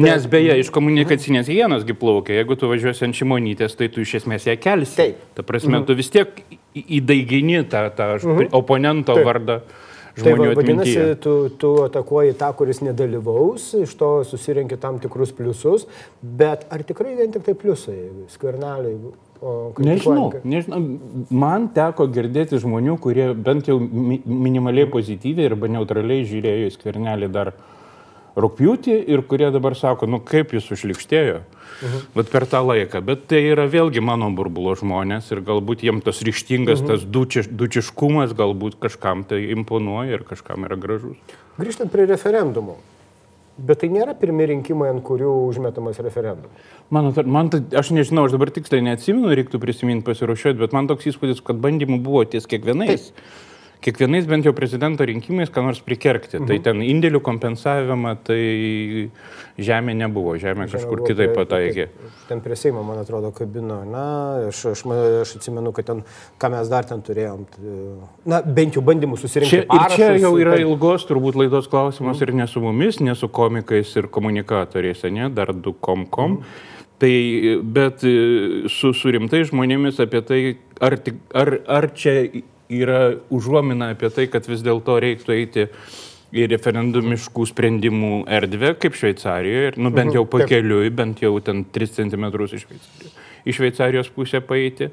Nes 0.00 0.24
beje, 0.32 0.56
iš 0.64 0.72
komunikacinės 0.72 1.52
hienosgi 1.52 1.96
plaukia, 1.98 2.40
jeigu 2.40 2.56
tu 2.56 2.72
važiuosi 2.72 3.04
ant 3.08 3.20
šimonytės, 3.20 3.76
tai 3.76 3.92
tu 3.92 4.06
iš 4.06 4.22
esmės 4.22 4.48
ją 4.48 4.56
kelsi. 4.56 4.96
Taip. 5.02 5.22
Ta 5.36 5.44
prasme, 5.46 5.84
tu 5.84 5.98
vis 5.98 6.08
tiek 6.14 6.32
įdaigini 6.72 7.66
tą, 7.68 7.86
tą 7.92 8.12
oponento 8.56 9.18
Taip. 9.18 9.28
vardą 9.28 9.60
Tai 10.12 10.32
va, 10.34 10.36
žmonių 10.36 10.56
vadinasi, 10.58 10.92
atmintyje. 10.92 11.18
tu, 11.24 11.34
tu 11.56 11.72
atakuoji 11.86 12.36
tą, 12.40 12.50
kuris 12.58 12.82
nedalyvaus, 12.84 13.70
iš 13.80 13.94
to 13.96 14.10
susirinki 14.28 14.76
tam 14.80 14.98
tikrus 15.00 15.32
pliusus, 15.36 15.86
bet 16.20 16.66
ar 16.72 16.84
tikrai 16.84 17.14
vien 17.16 17.32
tik 17.32 17.46
tai 17.46 17.56
pliusai, 17.58 17.98
skverneliai? 18.34 18.98
Nežinau, 19.82 20.28
nežinau, 20.46 20.78
man 21.34 21.64
teko 21.74 22.06
girdėti 22.14 22.60
žmonių, 22.62 22.94
kurie 23.02 23.32
bent 23.34 23.66
jau 23.66 23.80
mi 23.82 24.20
minimaliai 24.22 24.86
pozityviai 24.92 25.48
arba 25.50 25.70
neutraliai 25.72 26.28
žiūrėjo 26.28 26.68
į 26.68 26.74
skvernelį 26.76 27.30
dar 27.34 27.50
rūpjūtį 28.36 28.94
ir 29.12 29.24
kurie 29.28 29.50
dabar 29.54 29.76
sako, 29.78 30.08
nu 30.10 30.20
kaip 30.24 30.54
jis 30.56 30.70
užlikštėjo. 30.72 31.42
Mhm. 31.82 32.04
Bet 32.14 32.30
per 32.30 32.46
tą 32.46 32.62
laiką. 32.62 33.02
Bet 33.04 33.26
tai 33.30 33.42
yra 33.50 33.66
vėlgi 33.70 34.02
mano 34.04 34.30
burbulo 34.34 34.76
žmonės 34.78 35.32
ir 35.34 35.42
galbūt 35.42 35.82
jiems 35.82 36.06
tas 36.06 36.22
ryštingas, 36.22 36.80
mhm. 36.82 36.88
tas 36.92 37.04
dučiš, 37.04 37.50
dučiškumas 37.50 38.36
galbūt 38.38 38.78
kažkam 38.82 39.26
tai 39.28 39.44
imponuoja 39.56 40.20
ir 40.20 40.26
kažkam 40.28 40.68
yra 40.68 40.78
gražus. 40.78 41.18
Grįžtant 41.58 41.92
prie 41.92 42.06
referendumų. 42.08 42.78
Bet 43.62 43.82
tai 43.82 43.90
nėra 43.92 44.14
pirmie 44.16 44.46
rinkimai, 44.48 44.88
ant 44.94 45.02
kurių 45.04 45.28
užmetamas 45.50 45.98
referendumas. 46.00 46.70
Man, 46.92 47.10
man 47.28 47.50
tai, 47.52 47.60
aš 47.76 47.90
nežinau, 47.92 48.24
aš 48.24 48.32
dabar 48.38 48.48
tiksliai 48.54 48.84
neatsimenu, 48.86 49.28
reiktų 49.36 49.60
prisiminti 49.60 50.06
pasiruošiuoti, 50.06 50.60
bet 50.62 50.72
man 50.72 50.88
toks 50.88 51.10
įspūdis, 51.10 51.42
kad 51.44 51.60
bandymų 51.60 52.00
buvo 52.04 52.24
ties 52.24 52.48
kiekvienais. 52.48 53.10
Kiekvienais 53.82 54.26
bent 54.30 54.46
jau 54.46 54.52
prezidento 54.56 55.04
rinkimais 55.06 55.50
ką 55.52 55.64
nors 55.66 55.82
prikerkti. 55.84 56.36
Tai 56.36 56.42
mhm. 56.42 56.48
Tai 56.52 56.58
ten 56.66 56.82
indėlių 56.86 57.20
kompensavimą, 57.24 58.14
tai 58.26 58.40
žemė 59.62 59.94
nebuvo, 59.98 60.34
žemė, 60.40 60.66
žemė 60.66 60.68
kažkur 60.72 61.02
kitaip 61.06 61.34
pataikė. 61.36 61.88
Ten 62.28 62.42
prie 62.44 62.56
Seimo, 62.58 62.84
man 62.86 63.02
atrodo, 63.02 63.32
kabino, 63.36 63.82
na, 63.88 64.04
aš, 64.48 64.64
aš, 64.72 64.84
aš 65.22 65.36
atsimenu, 65.38 65.74
kad 65.76 65.88
ten, 65.90 66.02
ką 66.40 66.52
mes 66.54 66.72
dar 66.72 66.88
ten 66.88 67.02
turėjom, 67.04 67.46
na, 68.28 68.42
bent 68.42 68.78
jau 68.78 68.84
bandymų 68.86 69.18
susirinkti. 69.20 69.62
Čia, 69.62 69.68
parašus, 69.70 69.98
ir 69.98 70.16
čia 70.16 70.26
jau 70.26 70.34
yra 70.40 70.56
kad... 70.56 70.66
ilgos 70.66 71.06
turbūt 71.10 71.38
laidos 71.42 71.70
klausimas 71.72 72.20
mhm. 72.20 72.28
ir 72.28 72.42
ne 72.42 72.50
su 72.50 72.64
mumis, 72.64 73.00
ne 73.04 73.16
su 73.18 73.30
komikais 73.32 73.96
ir 74.00 74.10
komunikatoriais, 74.12 75.04
ne, 75.12 75.32
dar 75.32 75.54
du 75.56 75.74
kom-kom. 75.74 76.40
Mhm. 76.40 76.68
Tai, 77.02 77.14
bet 77.66 78.04
su, 78.70 78.92
su 78.94 79.10
rimtai 79.10 79.40
žmonėmis 79.48 79.96
apie 80.04 80.20
tai, 80.22 80.36
ar, 80.78 80.94
ar, 81.34 81.48
ar 81.66 81.88
čia 81.98 82.12
yra 82.80 83.02
užuomina 83.32 83.92
apie 83.94 84.10
tai, 84.14 84.28
kad 84.32 84.48
vis 84.48 84.64
dėlto 84.64 84.96
reiktų 85.02 85.36
eiti 85.36 85.66
į 86.32 86.46
referendumiškų 86.48 87.46
sprendimų 87.50 88.12
erdvę, 88.32 88.72
kaip 88.80 88.96
Šveicarijoje, 88.96 89.74
nu, 89.76 89.92
bent 89.92 90.14
jau 90.16 90.24
mhm. 90.24 90.30
pakeliui, 90.32 90.92
bent 90.96 91.20
jau 91.24 91.34
ten 91.44 91.66
3 91.68 91.90
cm 91.98 92.30
iš 92.30 92.64
Šveicarijos, 92.64 93.18
iš 93.44 93.58
Šveicarijos 93.58 94.08
pusę 94.14 94.40
paeiti, 94.40 94.88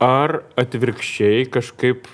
ar 0.00 0.40
atvirkščiai 0.56 1.44
kažkaip 1.52 2.08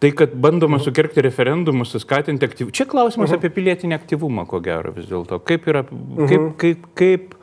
Tai, 0.00 0.08
kad 0.16 0.32
bandoma 0.32 0.78
mhm. 0.78 0.84
sukerkti 0.84 1.20
referendumus, 1.20 1.90
skatinti 2.00 2.46
aktyvumą. 2.48 2.72
Čia 2.72 2.86
klausimas 2.88 3.28
uh 3.28 3.34
-huh. 3.34 3.38
apie 3.38 3.50
pilietinį 3.52 3.94
aktyvumą, 3.94 4.46
ko 4.48 4.60
gero 4.64 4.94
vis 4.96 5.04
dėlto. 5.04 5.38
Kaip, 5.44 5.66
yra, 5.68 5.82
kaip, 6.28 6.46
kaip, 6.56 6.86
kaip 6.94 7.34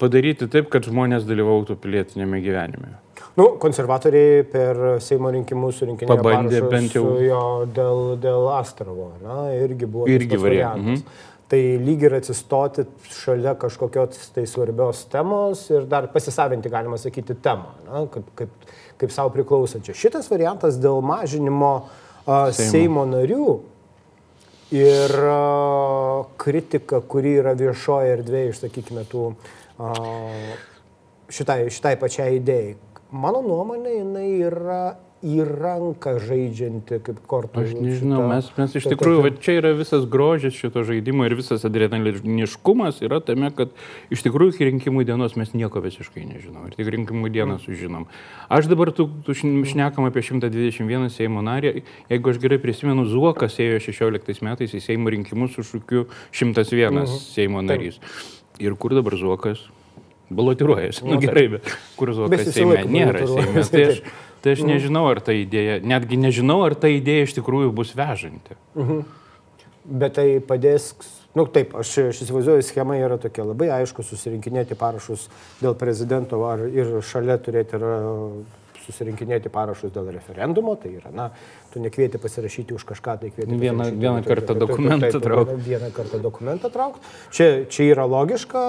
padaryti 0.00 0.48
taip, 0.50 0.66
kad 0.72 0.82
žmonės 0.82 1.22
dalyvautų 1.28 1.76
pilietinėme 1.78 2.42
gyvenime? 2.42 2.98
Nu, 3.38 3.46
konservatoriai 3.62 4.42
per 4.50 4.78
Seimo 5.04 5.30
rinkimus 5.30 5.78
surinkinėjo 5.78 6.18
Pabandė 6.18 6.62
bent 6.66 6.94
jau 6.96 7.12
jo 7.22 7.42
dėl, 7.70 8.00
dėl 8.18 8.48
Astravo, 8.56 9.12
na, 9.22 9.44
irgi 9.54 9.86
buvo 9.86 10.08
irgi 10.10 10.40
variantas. 10.42 11.04
Mhm. 11.04 11.26
Tai 11.48 11.60
lyg 11.80 12.02
ir 12.04 12.12
atsistoti 12.18 12.82
šalia 13.08 13.54
kažkokios 13.56 14.32
tai 14.34 14.42
svarbios 14.50 15.06
temos 15.08 15.62
ir 15.70 15.86
dar 15.88 16.10
pasisavinti, 16.12 16.68
galima 16.68 16.98
sakyti, 17.00 17.38
temą, 17.44 17.70
na, 17.86 18.02
kaip, 18.12 18.26
kaip, 18.36 18.66
kaip 19.00 19.14
savo 19.14 19.32
priklausančią. 19.32 19.94
Šitas 19.96 20.28
variantas 20.28 20.76
dėl 20.82 21.00
mažinimo 21.00 21.70
uh, 21.78 22.50
Seimo. 22.50 22.72
Seimo 22.74 23.06
narių 23.08 23.46
ir 24.76 25.14
uh, 25.22 26.26
kritika, 26.42 27.00
kuri 27.00 27.38
yra 27.40 27.54
viešoje 27.56 28.18
erdvėje, 28.18 28.50
išsakykime, 28.52 29.06
tų 29.08 29.30
uh, 29.30 30.52
šitai, 31.32 31.62
šitai 31.72 31.94
pačiai 32.02 32.36
idėjai 32.42 32.76
mano 33.12 33.42
nuomonė, 33.44 33.98
jinai 34.00 34.30
yra 34.48 34.82
į 35.24 35.42
ranką 35.42 36.12
žaidžianti 36.22 37.00
kaip 37.02 37.18
kortų. 37.26 37.64
Aš 37.64 37.72
nežinau, 37.74 38.20
šita, 38.20 38.26
mes, 38.30 38.50
mes 38.54 38.74
iš 38.78 38.84
tikrųjų, 38.92 39.22
va, 39.24 39.30
čia 39.42 39.56
yra 39.58 39.72
visas 39.74 40.04
grožis 40.10 40.54
šito 40.54 40.84
žaidimo 40.86 41.26
ir 41.26 41.34
visas 41.38 41.64
adrenaliniškumas 41.66 43.00
yra 43.02 43.18
tame, 43.24 43.50
kad 43.54 43.72
iš 44.14 44.22
tikrųjų 44.26 44.54
iki 44.54 44.68
rinkimų 44.70 45.02
dienos 45.08 45.34
mes 45.40 45.50
nieko 45.58 45.82
visiškai 45.82 46.22
nežinom 46.22 46.68
ir 46.68 46.76
tik 46.78 46.90
rinkimų 46.94 47.32
dieną 47.34 47.56
mm. 47.56 47.62
sužinom. 47.64 48.06
Aš 48.46 48.70
dabar 48.70 48.92
tu, 48.94 49.08
tu 49.26 49.34
šnekam 49.34 50.06
apie 50.06 50.22
121 50.22 51.10
Seimo 51.14 51.42
narį, 51.42 51.82
jeigu 52.12 52.34
aš 52.34 52.38
gerai 52.44 52.60
prisimenu, 52.62 53.08
Zuokas 53.10 53.58
ėjo 53.58 53.82
16 53.88 54.46
metais 54.46 54.76
į 54.76 54.84
Seimo 54.84 55.10
rinkimus 55.10 55.58
su 55.58 55.66
šūkiu 55.66 56.06
101 56.30 56.94
mm. 56.94 57.18
Seimo 57.26 57.64
narys. 57.66 57.98
Taip. 57.98 58.62
Ir 58.62 58.78
kur 58.78 58.94
dabar 58.94 59.18
Zuokas? 59.18 59.66
Balotiruojasi. 60.30 61.04
Na 61.06 61.16
nu, 61.16 61.20
gerai, 61.22 61.46
bet 61.56 61.70
kur 61.98 62.12
Zuokas 62.16 62.50
Seime 62.54 62.82
nėra 62.88 63.26
Seime. 63.28 63.64
Tai 63.72 63.84
aš, 63.92 64.00
tai 64.44 64.56
aš 64.56 64.64
nežinau, 64.68 65.04
ar 65.10 65.22
ta 65.24 65.36
idėja, 65.36 65.78
netgi 65.84 66.18
nežinau, 66.20 66.60
ar 66.66 66.76
ta 66.78 66.90
idėja 66.92 67.28
iš 67.28 67.38
tikrųjų 67.40 67.72
bus 67.76 67.94
vežanti. 67.98 68.58
Mhm. 68.78 69.06
Bet 69.88 70.18
tai 70.18 70.26
padės, 70.44 70.90
nu, 71.38 71.46
taip, 71.48 71.72
aš, 71.80 71.94
aš 72.10 72.22
įsivaizduoju, 72.26 72.66
schema 72.66 72.98
yra 73.00 73.16
tokia 73.20 73.46
labai 73.48 73.70
aišku, 73.78 74.04
susirinkinėti 74.04 74.76
parašus 74.76 75.30
dėl 75.62 75.76
prezidento 75.80 76.42
ar 76.44 76.66
ir 76.68 76.98
šalia 77.08 77.38
turėti 77.40 77.80
susirinkinėti 78.88 79.52
parašus 79.52 79.92
dėl 79.94 80.10
referendumo, 80.14 80.74
tai 80.80 80.94
yra, 80.96 81.12
na, 81.14 81.28
tu 81.72 81.82
nekvieti 81.82 82.20
pasirašyti 82.20 82.74
už 82.76 82.84
kažką, 82.88 83.16
tai 83.22 83.30
kvieti. 83.34 83.58
Vieną, 83.60 83.90
vieną 83.92 84.22
kartą 84.26 84.56
dokumentą 84.58 85.20
traukti. 85.20 85.56
Vieną 85.68 85.90
kartą 85.96 86.20
dokumentą 86.24 86.70
traukti. 86.72 87.04
Čia, 87.34 87.48
čia 87.68 87.88
yra 87.92 88.06
logiška. 88.08 88.62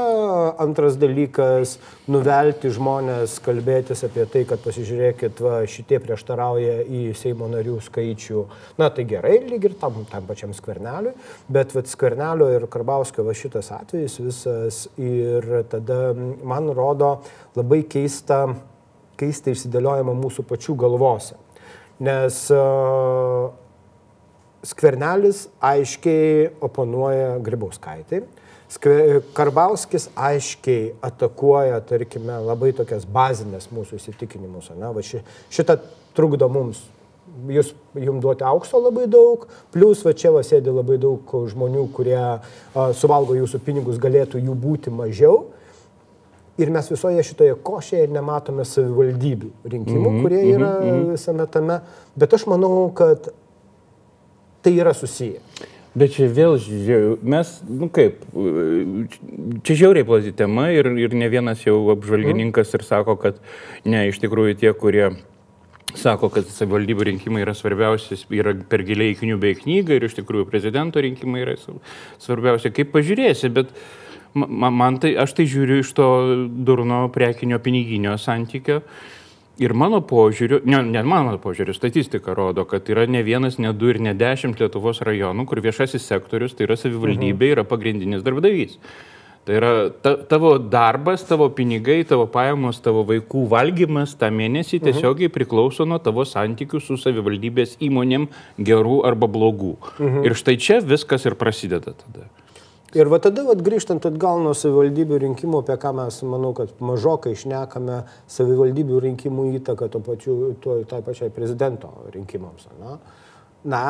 Antras 0.59 0.99
dalykas, 0.99 1.77
nuvelti 2.11 2.71
žmonės, 2.75 3.37
kalbėtis 3.45 4.03
apie 4.07 4.27
tai, 4.31 4.43
kad 4.49 4.63
pasižiūrėkit, 4.65 5.39
va, 5.45 5.61
šitie 5.69 6.01
prieštarauja 6.03 6.81
į 6.83 7.03
Seimo 7.19 7.47
narių 7.51 7.79
skaičių. 7.87 8.45
Na, 8.81 8.91
tai 8.93 9.07
gerai, 9.09 9.37
lyg 9.47 9.69
ir 9.71 9.77
tam, 9.79 10.03
tam 10.11 10.27
pačiam 10.29 10.53
skverneliui, 10.55 11.15
bet 11.51 11.75
va, 11.75 11.85
skvernelio 11.87 12.51
ir 12.57 12.67
Karbauskio 12.71 13.25
va 13.27 13.35
šitas 13.37 13.71
atvejis 13.75 14.19
visas 14.19 14.83
ir 14.99 15.47
tada 15.71 16.11
man 16.43 16.69
rodo 16.75 17.19
labai 17.57 17.83
keista 17.89 18.45
keistai 19.19 19.55
išsidėliojama 19.55 20.15
mūsų 20.17 20.45
pačių 20.49 20.75
galvose. 20.79 21.37
Nes 21.99 22.45
uh, 22.55 23.49
skvernelis 24.65 25.47
aiškiai 25.61 26.49
oponuoja 26.63 27.37
Grybauskaitai. 27.43 28.23
Karbauskis 29.33 30.09
aiškiai 30.13 30.93
atakuoja, 31.01 31.79
tarkime, 31.89 32.35
labai 32.45 32.69
tokias 32.77 33.07
bazinės 33.09 33.71
mūsų 33.73 33.97
įsitikinimus. 33.97 34.69
Ne? 34.77 34.91
Va 34.93 35.03
ši, 35.05 35.23
šitą 35.53 35.79
trukdo 36.17 36.49
mums. 36.51 36.83
Jūs 37.49 37.71
jums 37.97 38.23
duoti 38.23 38.43
aukso 38.45 38.79
labai 38.81 39.05
daug, 39.09 39.45
plus 39.73 40.01
va 40.05 40.15
čia 40.17 40.31
va 40.33 40.41
sėdi 40.45 40.73
labai 40.73 40.97
daug 41.01 41.33
žmonių, 41.49 41.85
kurie 41.93 42.17
a, 42.17 42.39
suvalgo 42.97 43.37
jūsų 43.37 43.61
pinigus, 43.63 43.99
galėtų 44.01 44.41
jų 44.41 44.55
būti 44.59 44.93
mažiau 44.93 45.43
ir 46.59 46.71
mes 46.73 46.91
visoje 46.91 47.23
šitoje 47.23 47.55
košėje 47.65 48.09
nematome 48.11 48.65
savivaldybių 48.67 49.49
rinkimų, 49.63 49.99
mm 49.99 50.15
-hmm, 50.15 50.23
kurie 50.25 50.39
mhm, 50.41 50.53
yra 50.55 50.71
mm 50.79 50.89
-hmm. 50.89 51.11
visame 51.11 51.47
tame, 51.47 51.79
bet 52.15 52.33
aš 52.33 52.45
manau, 52.47 52.91
kad 52.93 53.29
tai 54.61 54.73
yra 54.75 54.93
susiję. 54.93 55.39
Bet 55.95 56.11
čia 56.13 56.27
vėl, 56.29 56.59
mes, 57.23 57.61
nu 57.67 57.89
kaip, 57.89 58.21
čia 59.63 59.75
žiauriai 59.75 60.05
plati 60.05 60.31
tema 60.31 60.69
ir, 60.71 60.85
ir 60.85 61.13
ne 61.13 61.29
vienas 61.29 61.65
jau 61.65 61.89
apžvalgininkas 61.91 62.73
ir 62.73 62.83
sako, 62.83 63.15
kad 63.15 63.39
ne, 63.85 64.07
iš 64.07 64.19
tikrųjų 64.19 64.55
tie, 64.59 64.73
kurie 64.73 65.09
sako, 65.95 66.29
kad 66.29 66.45
savivaldybių 66.45 67.03
rinkimai 67.03 67.41
yra 67.41 67.55
svarbiausias, 67.57 68.27
yra 68.29 68.53
per 68.69 68.83
giliai 68.85 69.15
knygų 69.17 69.39
bei 69.39 69.55
knygą 69.55 69.97
ir 69.97 70.05
iš 70.05 70.19
tikrųjų 70.19 70.45
prezidento 70.45 71.01
rinkimai 71.01 71.41
yra 71.41 71.57
svarbiausia, 72.19 72.69
kaip 72.69 72.93
pažiūrėsi, 72.93 73.49
bet 73.49 73.73
uh, 73.73 74.08
man, 74.33 74.73
man 74.73 74.99
tai, 75.01 75.13
aš 75.19 75.33
tai 75.37 75.47
žiūriu 75.49 75.79
iš 75.83 75.93
to 75.97 76.09
durno 76.65 77.07
prekinio 77.13 77.59
piniginio 77.63 78.17
santykio. 78.17 78.81
Ir 79.59 79.73
mano 79.75 79.99
požiūriu, 79.99 80.61
ne, 80.71 80.79
ne 80.87 81.01
mano 81.03 81.33
požiūriu, 81.41 81.75
statistika 81.75 82.31
rodo, 82.37 82.63
kad 82.63 82.87
yra 82.87 83.03
ne 83.11 83.19
vienas, 83.27 83.57
ne 83.59 83.73
du 83.75 83.89
ir 83.91 83.99
ne 83.99 84.13
dešimt 84.15 84.61
Lietuvos 84.61 85.01
rajonų, 85.03 85.43
kur 85.49 85.59
viešasis 85.65 86.05
sektorius, 86.07 86.55
tai 86.55 86.69
yra 86.69 86.79
savivaldybė, 86.79 87.51
yra 87.57 87.65
pagrindinis 87.67 88.23
darbdavys. 88.23 88.77
Tai 89.49 89.57
yra 89.57 89.89
ta, 89.89 90.13
tavo 90.29 90.53
darbas, 90.61 91.25
tavo 91.27 91.49
pinigai, 91.49 92.03
tavo 92.07 92.27
pajamos, 92.31 92.79
tavo 92.85 93.01
vaikų 93.07 93.47
valgymas 93.51 94.15
tą 94.19 94.29
mėnesį 94.31 94.79
tiesiogiai 94.83 95.31
priklauso 95.33 95.87
nuo 95.89 95.97
tavo 96.03 96.23
santykių 96.27 96.79
su 96.85 96.99
savivaldybės 97.01 97.79
įmonėm 97.83 98.29
gerų 98.61 99.01
arba 99.09 99.27
blogų. 99.31 99.73
Mhm. 99.97 100.27
Ir 100.29 100.37
štai 100.39 100.55
čia 100.61 100.79
viskas 100.85 101.25
ir 101.25 101.35
prasideda 101.39 101.97
tada. 101.97 102.29
Ir 102.97 103.09
va 103.11 103.19
tada, 103.21 103.43
va, 103.45 103.53
grįžtant 103.53 104.01
atgal 104.09 104.41
nuo 104.41 104.55
savivaldybių 104.57 105.19
rinkimų, 105.21 105.61
apie 105.61 105.75
ką 105.81 105.91
mes, 105.99 106.15
manau, 106.25 106.55
kad 106.57 106.71
mažokai 106.81 107.35
išnekame 107.35 107.99
savivaldybių 108.33 109.03
rinkimų 109.03 109.45
įtaką 109.59 109.91
to 109.93 110.01
pačiu, 110.01 110.37
to, 110.63 110.79
tai 110.89 111.03
pačiai 111.05 111.29
prezidento 111.33 111.91
rinkimams. 112.15 112.65
Na, 112.81 112.97
na 113.69 113.83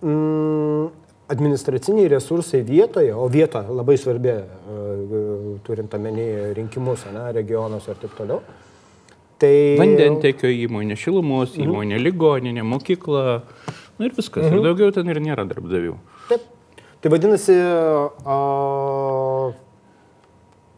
mm, 0.00 0.86
administraciniai 1.32 2.08
resursai 2.08 2.62
vietoje, 2.64 3.12
o 3.12 3.28
vieta 3.28 3.66
labai 3.68 3.98
svarbi, 4.00 4.32
e, 4.32 5.28
turint 5.66 5.92
omeny 6.00 6.54
rinkimus, 6.56 7.04
na, 7.12 7.28
regionuose 7.36 7.92
ir 7.92 8.00
taip 8.00 8.16
toliau. 8.16 8.40
Tai... 9.42 9.52
Vandentekio 9.80 10.48
įmonė, 10.68 10.96
šilumos 10.96 11.58
mhm. 11.58 11.68
įmonė, 11.68 11.96
mhm. 11.98 12.04
ligoninė, 12.06 12.64
mokykla, 12.64 13.26
na 13.98 14.08
ir 14.08 14.16
viskas. 14.16 14.46
Mhm. 14.46 14.56
Ir 14.56 14.68
daugiau 14.70 14.96
ten 14.96 15.12
ir 15.12 15.20
nėra 15.20 15.44
darbdavių. 15.50 15.98
Tai 17.02 17.10
vadinasi, 17.10 17.54
a, 18.30 18.34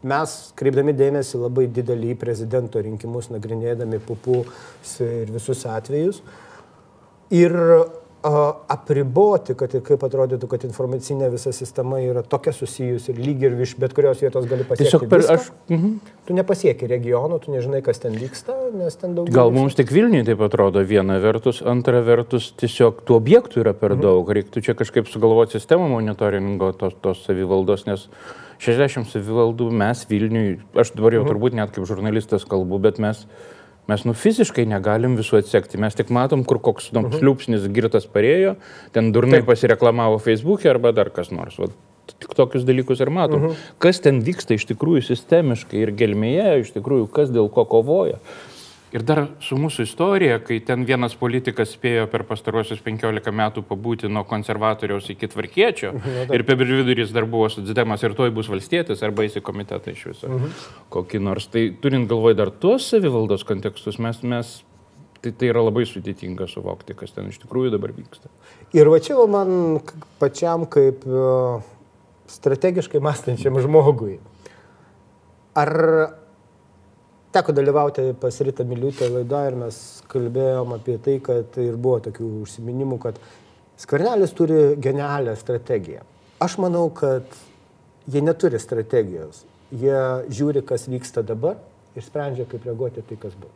mes 0.09 0.31
kreipdami 0.57 0.95
dėmesį 0.97 1.41
labai 1.43 1.67
didelį 1.69 2.15
į 2.15 2.17
prezidento 2.17 2.81
rinkimus, 2.81 3.27
nagrinėdami 3.29 3.99
pupų 4.07 4.39
ir 5.05 5.29
visus 5.35 5.61
atvejus. 5.69 6.23
Ir 7.29 7.53
apriboti, 8.25 9.53
kad 9.57 9.73
ir 9.77 9.83
kaip 9.85 10.03
atrodytų, 10.07 10.47
kad 10.49 10.63
informacinė 10.65 11.29
visa 11.33 11.51
sistema 11.53 11.99
yra 12.01 12.23
tokia 12.25 12.53
susijusi 12.55 13.11
ir 13.13 13.19
lyg 13.21 13.43
ir 13.45 13.57
iš 13.65 13.75
bet 13.81 13.93
kurios 13.97 14.23
vietos 14.23 14.47
gali 14.49 14.65
pasiekti. 14.65 14.87
Tiesiog 14.89 15.05
per 15.11 15.21
viską. 15.21 15.35
aš. 15.35 15.49
Mhm. 15.69 15.91
Tu 16.25 16.37
nepasieki 16.37 16.89
regionų, 16.89 17.39
tu 17.43 17.53
nežinai, 17.53 17.83
kas 17.85 18.01
ten 18.01 18.17
vyksta, 18.17 18.55
nes 18.73 18.97
ten 18.97 19.13
daug. 19.17 19.29
Gal 19.29 19.53
mums 19.53 19.77
tik 19.77 19.93
Vilniui 19.93 20.23
taip 20.25 20.41
atrodo 20.41 20.81
viena 20.81 21.19
vertus, 21.21 21.61
antra 21.61 22.01
vertus 22.05 22.49
tiesiog 22.57 23.03
tų 23.05 23.19
objektų 23.19 23.61
yra 23.61 23.75
per 23.77 23.93
daug. 23.99 24.25
Reiktų 24.25 24.63
čia 24.65 24.73
kažkaip 24.77 25.11
sugalvoti 25.11 25.59
sistemą 25.59 25.91
monitoringo 25.91 26.71
tos, 26.73 26.97
tos 27.03 27.21
savivaldos, 27.27 27.85
nes 27.85 28.09
60 28.63 29.11
savivaldų 29.11 29.69
mes 29.75 30.05
Vilniui, 30.09 30.59
aš 30.73 30.95
dabar 30.95 31.17
jau 31.17 31.25
turbūt 31.27 31.57
net 31.57 31.75
kaip 31.75 31.85
žurnalistas 31.89 32.47
kalbu, 32.47 32.79
bet 32.81 32.97
mes, 33.03 33.25
mes 33.91 34.05
nu 34.07 34.13
fiziškai 34.17 34.65
negalim 34.69 35.17
visų 35.19 35.39
atsekti. 35.41 35.79
Mes 35.81 35.97
tik 35.97 36.09
matom, 36.13 36.45
kur 36.47 36.59
koks 36.63 36.91
nu, 36.95 37.05
šliupsnis 37.13 37.67
girtas 37.73 38.07
parėjo, 38.09 38.55
ten 38.95 39.11
durnai 39.15 39.43
pasireklamavo 39.45 40.17
Facebook'e 40.23 40.71
arba 40.71 40.93
dar 40.95 41.11
kas 41.13 41.31
nors. 41.35 41.59
Vat, 41.61 41.75
tik 42.13 42.33
tokius 42.37 42.65
dalykus 42.65 43.01
ir 43.01 43.09
matom. 43.09 43.43
Uh 43.43 43.51
-huh. 43.51 43.69
Kas 43.79 43.99
ten 43.99 44.21
vyksta 44.25 44.55
iš 44.55 44.65
tikrųjų 44.71 45.01
sistemiškai 45.05 45.79
ir 45.81 45.91
gelmėje, 45.91 46.59
iš 46.61 46.73
tikrųjų, 46.77 47.07
kas 47.11 47.29
dėl 47.29 47.49
ko 47.49 47.65
kovoja. 47.65 48.19
Ir 48.95 49.03
dar 49.03 49.25
su 49.43 49.57
mūsų 49.59 49.83
istorija, 49.83 50.37
kai 50.39 50.61
ten 50.63 50.85
vienas 50.87 51.17
politikas 51.19 51.73
spėjo 51.75 52.05
per 52.11 52.23
pastaruosius 52.27 52.79
15 52.85 53.33
metų 53.35 53.65
pabūti 53.67 54.07
nuo 54.07 54.23
konservatoriaus 54.29 55.09
iki 55.11 55.27
tvarkiečio 55.33 55.91
ir 56.31 56.43
per 56.47 56.61
vidurys 56.61 57.11
dar 57.15 57.27
buvo 57.27 57.49
sudėdamas 57.51 58.05
ir 58.07 58.15
toj 58.15 58.31
bus 58.37 58.47
valstietis 58.51 59.03
arba 59.03 59.25
eis 59.25 59.35
į 59.35 59.43
komitetą 59.43 59.91
iš 59.91 60.05
viso. 60.13 60.29
Uh 60.29 60.45
-huh. 60.45 60.63
Kokį 60.95 61.19
nors. 61.27 61.49
Tai 61.51 61.65
turint 61.81 62.07
galvoj 62.07 62.37
dar 62.39 62.51
tuos 62.51 62.87
savivaldos 62.89 63.43
kontekstus, 63.43 63.99
mes, 63.99 64.23
mes 64.23 64.63
tai, 65.21 65.31
tai 65.31 65.51
yra 65.51 65.65
labai 65.65 65.83
sudėtinga 65.85 66.47
suvokti, 66.47 66.95
kas 66.95 67.11
ten 67.11 67.27
iš 67.27 67.39
tikrųjų 67.43 67.75
dabar 67.75 67.91
vyksta. 67.91 68.29
Ir 68.73 68.89
va 68.89 68.99
čia 68.99 69.15
man 69.27 69.81
pačiam 70.19 70.65
kaip 70.65 71.03
strategiškai 72.27 73.01
mąstančiam 73.01 73.59
žmogui. 73.59 74.19
Ar 75.55 75.71
teko 77.35 77.55
dalyvauti 77.55 78.13
pas 78.21 78.37
Rita 78.41 78.63
Miliutę 78.67 79.09
laidoje 79.11 79.51
ir 79.51 79.57
mes 79.59 79.79
kalbėjom 80.11 80.75
apie 80.77 80.95
tai, 81.03 81.17
kad 81.23 81.57
ir 81.61 81.75
buvo 81.75 81.99
tokių 82.07 82.29
užsiminimų, 82.45 82.99
kad 83.03 83.19
Skvernelis 83.79 84.31
turi 84.31 84.77
genialią 84.79 85.33
strategiją. 85.35 86.05
Aš 86.39 86.55
manau, 86.63 86.87
kad 86.95 87.27
jie 88.07 88.21
neturi 88.23 88.59
strategijos. 88.63 89.43
Jie 89.75 89.97
žiūri, 90.31 90.63
kas 90.63 90.87
vyksta 90.87 91.25
dabar 91.27 91.57
ir 91.95 92.05
sprendžia, 92.05 92.45
kaip 92.47 92.63
reaguoti 92.67 93.03
tai, 93.03 93.17
kas 93.19 93.35
bus. 93.35 93.51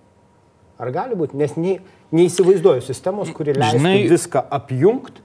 Ar 0.79 0.91
gali 0.95 1.15
būti? 1.19 1.39
Nes 1.39 1.55
nei, 1.59 1.77
neįsivaizduoju 2.15 2.83
sistemos, 2.83 3.31
kuri 3.35 3.55
leistų 3.55 3.79
Žinai- 3.79 4.09
viską 4.11 4.43
apjungti 4.59 5.23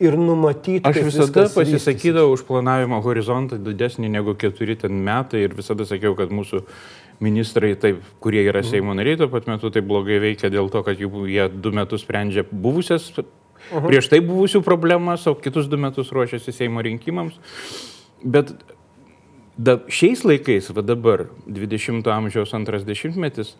ir 0.00 0.16
numatyti. 0.16 0.80
Aš 0.88 1.02
visada 1.04 1.44
pasisakydavau 1.54 2.32
už 2.32 2.44
planavimo 2.48 3.00
horizontą 3.04 3.58
didesnį 3.60 4.08
negu 4.08 4.34
keturi 4.34 4.76
ten 4.80 4.96
metai 5.04 5.44
ir 5.44 5.56
visada 5.56 5.84
sakiau, 5.88 6.16
kad 6.16 6.32
mūsų 6.32 6.64
ministrai, 7.20 7.74
taip, 7.80 8.00
kurie 8.24 8.42
yra 8.48 8.62
Seimo 8.66 8.94
nariai, 8.96 9.18
tuo 9.20 9.28
pat 9.32 9.48
metu 9.50 9.70
taip 9.72 9.86
blogai 9.88 10.18
veikia 10.22 10.50
dėl 10.52 10.70
to, 10.72 10.82
kad 10.86 11.00
jų, 11.00 11.26
jie 11.30 11.46
du 11.52 11.72
metus 11.76 12.04
sprendžia 12.06 12.46
buvusias, 12.50 13.10
prieš 13.70 14.08
tai 14.12 14.22
buvusių 14.24 14.62
problemas, 14.66 15.26
o 15.28 15.36
kitus 15.36 15.68
du 15.70 15.78
metus 15.80 16.12
ruošiasi 16.16 16.54
Seimo 16.56 16.82
rinkimams. 16.84 17.36
Bet 18.24 18.54
da, 19.60 19.76
šiais 19.92 20.24
laikais, 20.24 20.70
va 20.72 20.84
dabar, 20.84 21.28
20-ojo 21.46 22.16
amžiaus 22.16 22.56
antras 22.56 22.86
dešimtmetis, 22.88 23.54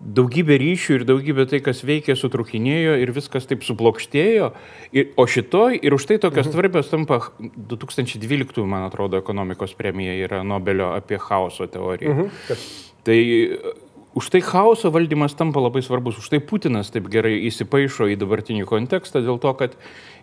daugybė 0.00 0.58
ryšių 0.60 0.98
ir 0.98 1.04
daugybė 1.08 1.46
tai, 1.50 1.60
kas 1.64 1.80
veikia, 1.86 2.16
sutrukinėjo 2.18 2.96
ir 3.00 3.12
viskas 3.16 3.48
taip 3.48 3.64
suplokštėjo. 3.66 4.50
Ir, 4.92 5.08
o 5.16 5.24
šitoj, 5.30 5.78
ir 5.80 5.96
už 5.96 6.06
tai 6.10 6.18
tokios 6.22 6.50
svarbios 6.52 6.90
tampa 6.92 7.20
2012, 7.40 8.60
man 8.68 8.86
atrodo, 8.90 9.20
ekonomikos 9.22 9.74
premija 9.78 10.16
yra 10.26 10.42
Nobelio 10.46 10.92
apie 10.96 11.20
chaoso 11.22 11.68
teoriją. 11.70 12.12
Mhm. 12.12 12.62
Tai 13.06 13.16
e, 13.16 13.74
už 14.16 14.30
tai 14.32 14.42
chaoso 14.44 14.92
valdymas 14.92 15.36
tampa 15.36 15.60
labai 15.64 15.82
svarbus, 15.84 16.20
už 16.20 16.28
tai 16.32 16.40
Putinas 16.44 16.92
taip 16.92 17.08
gerai 17.12 17.38
įsipaišo 17.48 18.10
į 18.12 18.18
dabartinį 18.20 18.68
kontekstą, 18.68 19.24
dėl 19.24 19.40
to, 19.40 19.52
kad 19.56 19.78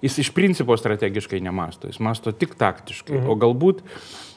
jis 0.06 0.20
iš 0.22 0.34
principo 0.38 0.78
strategiškai 0.78 1.42
nemasto, 1.42 1.90
jis 1.90 2.02
masto 2.04 2.34
tik 2.34 2.54
taktiškai. 2.62 3.18
Mhm. 3.24 3.30
O 3.30 3.38
galbūt 3.42 3.82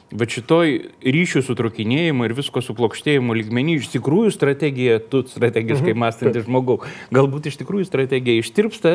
Bet 0.07 0.31
šitoj 0.31 0.77
ryšių 1.03 1.41
sutrukinėjimo 1.43 2.23
ir 2.29 2.33
visko 2.37 2.61
suplokštėjimo 2.63 3.35
lygmenį 3.35 3.73
iš 3.81 3.89
tikrųjų 3.91 4.31
strategija, 4.31 5.01
tu 5.03 5.25
strategiškai 5.27 5.91
mhm. 5.91 5.99
mąstantis 5.99 6.45
žmogau, 6.45 6.77
galbūt 7.11 7.49
iš 7.51 7.59
tikrųjų 7.59 7.89
strategija 7.89 8.39
ištirpsta 8.39 8.93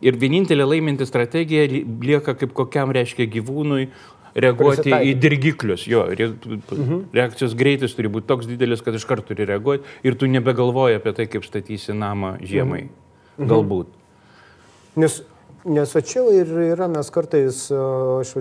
ir 0.00 0.16
vienintelė 0.16 0.64
laiminti 0.64 1.04
strategija 1.08 1.66
li- 1.68 1.84
lieka 1.84 2.32
kaip 2.40 2.56
kokiam 2.56 2.94
reiškia 2.96 3.28
gyvūnui 3.36 3.90
reaguoti 4.36 4.96
į 4.96 5.12
dirgiklius. 5.20 5.86
Jo, 5.88 6.06
re, 6.08 6.30
mhm. 6.32 7.06
reakcijos 7.16 7.56
greitis 7.56 7.96
turi 7.96 8.08
būti 8.12 8.28
toks 8.32 8.48
didelis, 8.48 8.84
kad 8.84 8.96
iš 8.96 9.04
karto 9.08 9.34
turi 9.34 9.48
reaguoti 9.48 9.84
ir 10.08 10.16
tu 10.16 10.28
nebegalvoji 10.30 11.00
apie 11.02 11.16
tai, 11.20 11.28
kaip 11.36 11.44
statysi 11.44 11.96
namą 11.96 12.38
žiemai. 12.40 12.86
Mhm. 13.36 13.52
Galbūt. 13.52 13.92
Nes, 14.96 15.20
nes 15.68 15.90
va 15.92 16.00
čia 16.00 16.24
ir 16.32 16.48
yra, 16.72 16.88
mes 16.88 17.12
kartais, 17.12 17.66
aš 17.68 18.38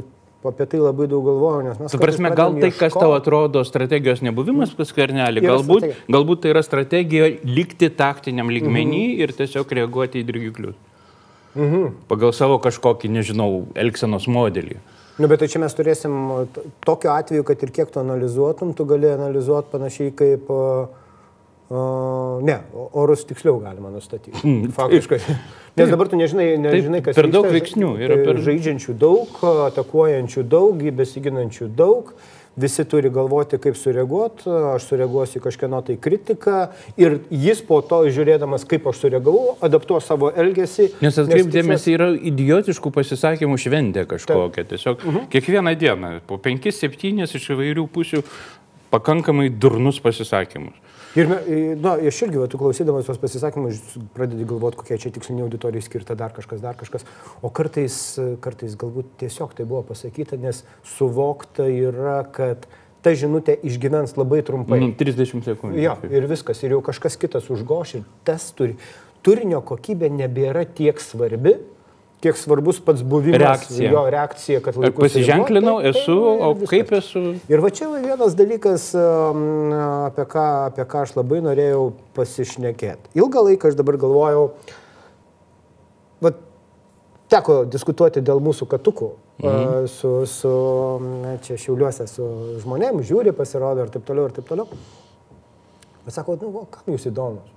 apie 0.49 0.67
tai 0.71 0.79
labai 0.81 1.07
daug 1.11 1.25
galvoju, 1.25 1.61
nes 1.65 1.79
mes... 1.81 1.93
Tu 1.93 1.99
prasme, 2.01 2.31
gal 2.37 2.57
tai, 2.59 2.71
kas 2.75 2.95
tau 2.95 3.13
atrodo 3.15 3.63
strategijos 3.67 4.23
nebuvimas 4.25 4.73
pas 4.77 4.91
kernelį, 4.95 5.43
Yra 5.43 5.53
galbūt, 5.55 5.87
galbūt 6.15 6.43
tai 6.43 6.51
yra 6.55 6.63
strategija 6.65 7.29
likti 7.47 7.91
taktiniam 7.93 8.51
lygmenį 8.53 9.05
mhm. 9.05 9.23
ir 9.25 9.35
tiesiog 9.37 9.73
reaguoti 9.79 10.23
į 10.23 10.27
dirgiklius. 10.31 10.75
Mhm. 11.55 11.87
Pagal 12.11 12.35
savo 12.35 12.59
kažkokį, 12.63 13.13
nežinau, 13.15 13.49
elgsenos 13.79 14.27
modelį. 14.27 14.81
Nu, 15.15 15.29
bet 15.31 15.39
tai 15.39 15.47
čia 15.47 15.61
mes 15.63 15.71
turėsim 15.71 16.13
tokiu 16.83 17.13
atveju, 17.13 17.45
kad 17.47 17.61
ir 17.63 17.71
kiek 17.71 17.91
tu 17.93 18.01
analizuotum, 18.01 18.75
tu 18.75 18.87
gali 18.89 19.13
analizuoti 19.15 19.71
panašiai 19.77 20.13
kaip... 20.19 20.51
a, 20.51 21.03
a, 21.69 22.39
ne, 22.45 22.59
o- 22.75 22.89
orus 23.01 23.25
tiksliau 23.25 23.59
galima 23.59 23.89
nustatyti. 23.89 24.37
Mm, 24.43 24.71
Faktiškai. 24.75 25.19
Nes 25.75 25.89
dabar 25.89 26.07
tu 26.07 26.15
nežinai, 26.15 26.55
nežinai 26.61 27.01
kas 27.03 27.15
per 27.17 27.27
daug 27.27 27.45
vyksta, 27.49 27.55
veiksnių, 27.57 27.89
yra 28.05 28.15
per- 28.23 28.37
Žaidžiančių 28.45 28.93
daug, 29.01 29.27
atakuojančių 29.71 30.43
daug, 30.47 30.79
besiginančių 31.01 31.67
daug. 31.75 32.13
Visi 32.55 32.85
turi 32.87 33.09
galvoti, 33.11 33.57
kaip 33.59 33.75
sureaguoti, 33.75 34.47
aš 34.47 34.85
sureaguosiu 34.87 35.41
kažkieno 35.43 35.81
tai 35.83 35.97
kritiką 35.99 36.69
ir 36.95 37.17
jis 37.29 37.59
po 37.67 37.81
to, 37.83 37.97
žiūrėdamas, 38.07 38.63
kaip 38.63 38.85
aš 38.87 39.01
sureagavau, 39.03 39.57
adaptuos 39.59 40.07
savo 40.07 40.29
elgesį. 40.31 40.85
Nes 41.03 41.17
tikslas- 41.17 41.27
atkreipdėmėsi 41.27 41.91
yra 41.97 42.07
idiotiškų 42.15 42.93
pasisakymų 42.95 43.57
šventė 43.59 44.05
kažkokia. 44.07 44.63
Tiesiog 44.71 45.03
Mhm. 45.03 45.27
kiekvieną 45.35 45.75
dieną 45.75 46.21
po 46.25 46.37
5-7 46.37 47.35
iš 47.35 47.49
įvairių 47.51 47.89
pusių 47.91 48.23
pakankamai 48.89 49.49
durnus 49.49 49.99
pasisakymus. 49.99 50.79
Ir, 51.15 51.29
me- 51.31 51.75
na, 51.79 51.93
aš 51.95 52.21
irgi, 52.25 52.41
tu 52.51 52.59
klausydamas 52.59 53.07
tos 53.07 53.19
pasisakymus, 53.21 53.77
pradedi 54.17 54.43
galvoti, 54.47 54.79
kokia 54.81 54.97
čia 54.99 55.11
tikslinė 55.15 55.45
auditorijai 55.45 55.85
skirta 55.85 56.15
dar 56.19 56.33
kažkas, 56.35 56.59
dar 56.63 56.75
kažkas. 56.75 57.05
O 57.39 57.51
kartais, 57.55 57.95
kartais 58.43 58.75
galbūt 58.79 59.13
tiesiog 59.23 59.53
tai 59.55 59.67
buvo 59.69 59.85
pasakyta, 59.93 60.35
nes 60.41 60.63
suvokta 60.97 61.69
yra, 61.71 62.17
kad 62.35 62.67
ta 63.05 63.13
žinutė 63.15 63.55
išgyvens 63.63 64.17
labai 64.19 64.41
trumpai. 64.43 64.81
Nu, 64.81 64.91
30 64.97 65.45
sekundžių. 65.45 65.79
Jo, 65.83 65.95
ir 66.09 66.27
viskas, 66.27 66.63
ir 66.65 66.75
jau 66.75 66.81
kažkas 66.83 67.15
kitas 67.21 67.47
užgoš 67.53 67.95
ir 68.01 68.05
tas 68.27 68.49
turi. 68.57 68.75
Turinio 69.25 69.61
kokybė 69.65 70.11
nebėra 70.13 70.65
tiek 70.67 70.99
svarbi, 71.01 71.55
kiek 72.25 72.37
svarbus 72.39 72.79
pats 72.81 73.03
buvimas. 73.05 73.39
Reakcija. 73.41 73.91
Jo 73.93 74.05
reakcija, 74.09 74.61
kad 74.65 74.77
laiku 74.81 75.05
pasiženklinau, 75.05 75.77
taip, 75.83 75.95
esu, 75.95 76.15
o 76.17 76.49
viskas. 76.53 76.71
kaip 76.71 76.93
esu. 76.97 77.23
Ir 77.51 77.61
va 77.61 77.71
čia 77.73 77.89
vienas 77.93 78.37
dalykas, 78.37 78.87
um, 78.97 79.43
apie 80.07 80.25
ką, 80.31 80.47
apie 80.71 80.87
ką 80.89 81.05
aš 81.05 81.13
labai 81.19 81.43
norėjau 81.45 81.85
pasišnekėti. 82.17 83.13
Ilgą 83.19 83.45
laiką 83.49 83.69
aš 83.69 83.77
dabar 83.77 83.99
galvojau, 84.01 84.47
va, 86.25 86.33
teko 87.31 87.61
diskutuoti 87.69 88.25
dėl 88.25 88.41
mūsų 88.43 88.69
katukų 88.73 89.11
mhm. 89.43 89.89
su, 89.91 90.13
su, 90.29 90.53
čia 91.45 91.59
šiauliuose, 91.61 92.09
su 92.09 92.29
žmonėmis, 92.65 93.09
žiūri, 93.11 93.35
pasirodo 93.37 93.85
ir 93.85 93.93
taip 93.93 94.07
toliau, 94.07 94.29
ir 94.29 94.37
taip 94.37 94.49
toliau. 94.49 94.69
Bet 96.05 96.13
sako, 96.13 96.39
nu, 96.41 96.53
va, 96.53 96.65
kam 96.73 96.93
jūs 96.93 97.07
įdomus? 97.09 97.54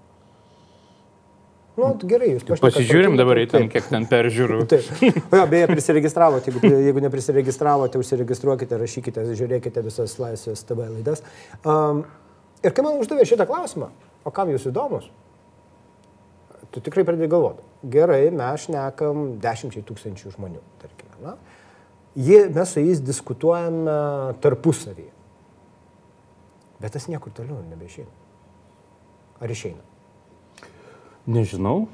Nu, 1.79 1.93
gerai, 2.11 2.33
jūs 2.33 2.43
pašnekate. 2.43 2.65
Pasižiūrim 2.81 3.15
dabar 3.19 3.39
į 3.39 3.45
ten, 3.53 3.69
kiek 3.71 3.87
ten 3.87 4.07
peržiūrų. 4.11 4.59
Taip. 4.71 4.89
O 5.31 5.39
jo, 5.39 5.45
beje, 5.51 5.69
prisiregistravote. 5.71 6.51
Jeigu, 6.51 6.73
jeigu 6.89 7.03
neprisiregistravote, 7.05 8.01
užsiregistruokite, 8.03 8.81
rašykite, 8.81 9.25
žiūrėkite 9.39 9.85
visas 9.87 10.17
Laisvės 10.19 10.65
TV 10.67 10.89
laidas. 10.91 11.23
Um, 11.63 12.03
ir 12.67 12.75
kai 12.75 12.85
man 12.87 12.99
uždavė 12.99 13.27
šitą 13.31 13.47
klausimą, 13.49 13.93
o 14.27 14.33
kam 14.35 14.51
jūs 14.51 14.67
įdomus, 14.73 15.07
tu 16.75 16.83
tikrai 16.83 17.07
pradėjai 17.07 17.33
galvoti. 17.37 17.67
Gerai, 17.95 18.25
mes 18.35 18.67
šnekam 18.67 19.37
dešimčiai 19.43 19.87
tūkstančių 19.87 20.35
žmonių, 20.35 20.65
tarkime. 20.83 21.15
Na? 21.23 21.37
Jie, 22.19 22.49
mes 22.51 22.75
su 22.75 22.83
jais 22.83 23.03
diskutuojame 23.05 23.95
tarpusavyje. 24.43 25.13
Bet 26.83 26.95
tas 26.95 27.07
niekur 27.11 27.31
toliau 27.35 27.61
nebeišeina. 27.71 28.11
Ar 29.43 29.55
išeina? 29.55 29.83
Nežinau. 31.29 31.87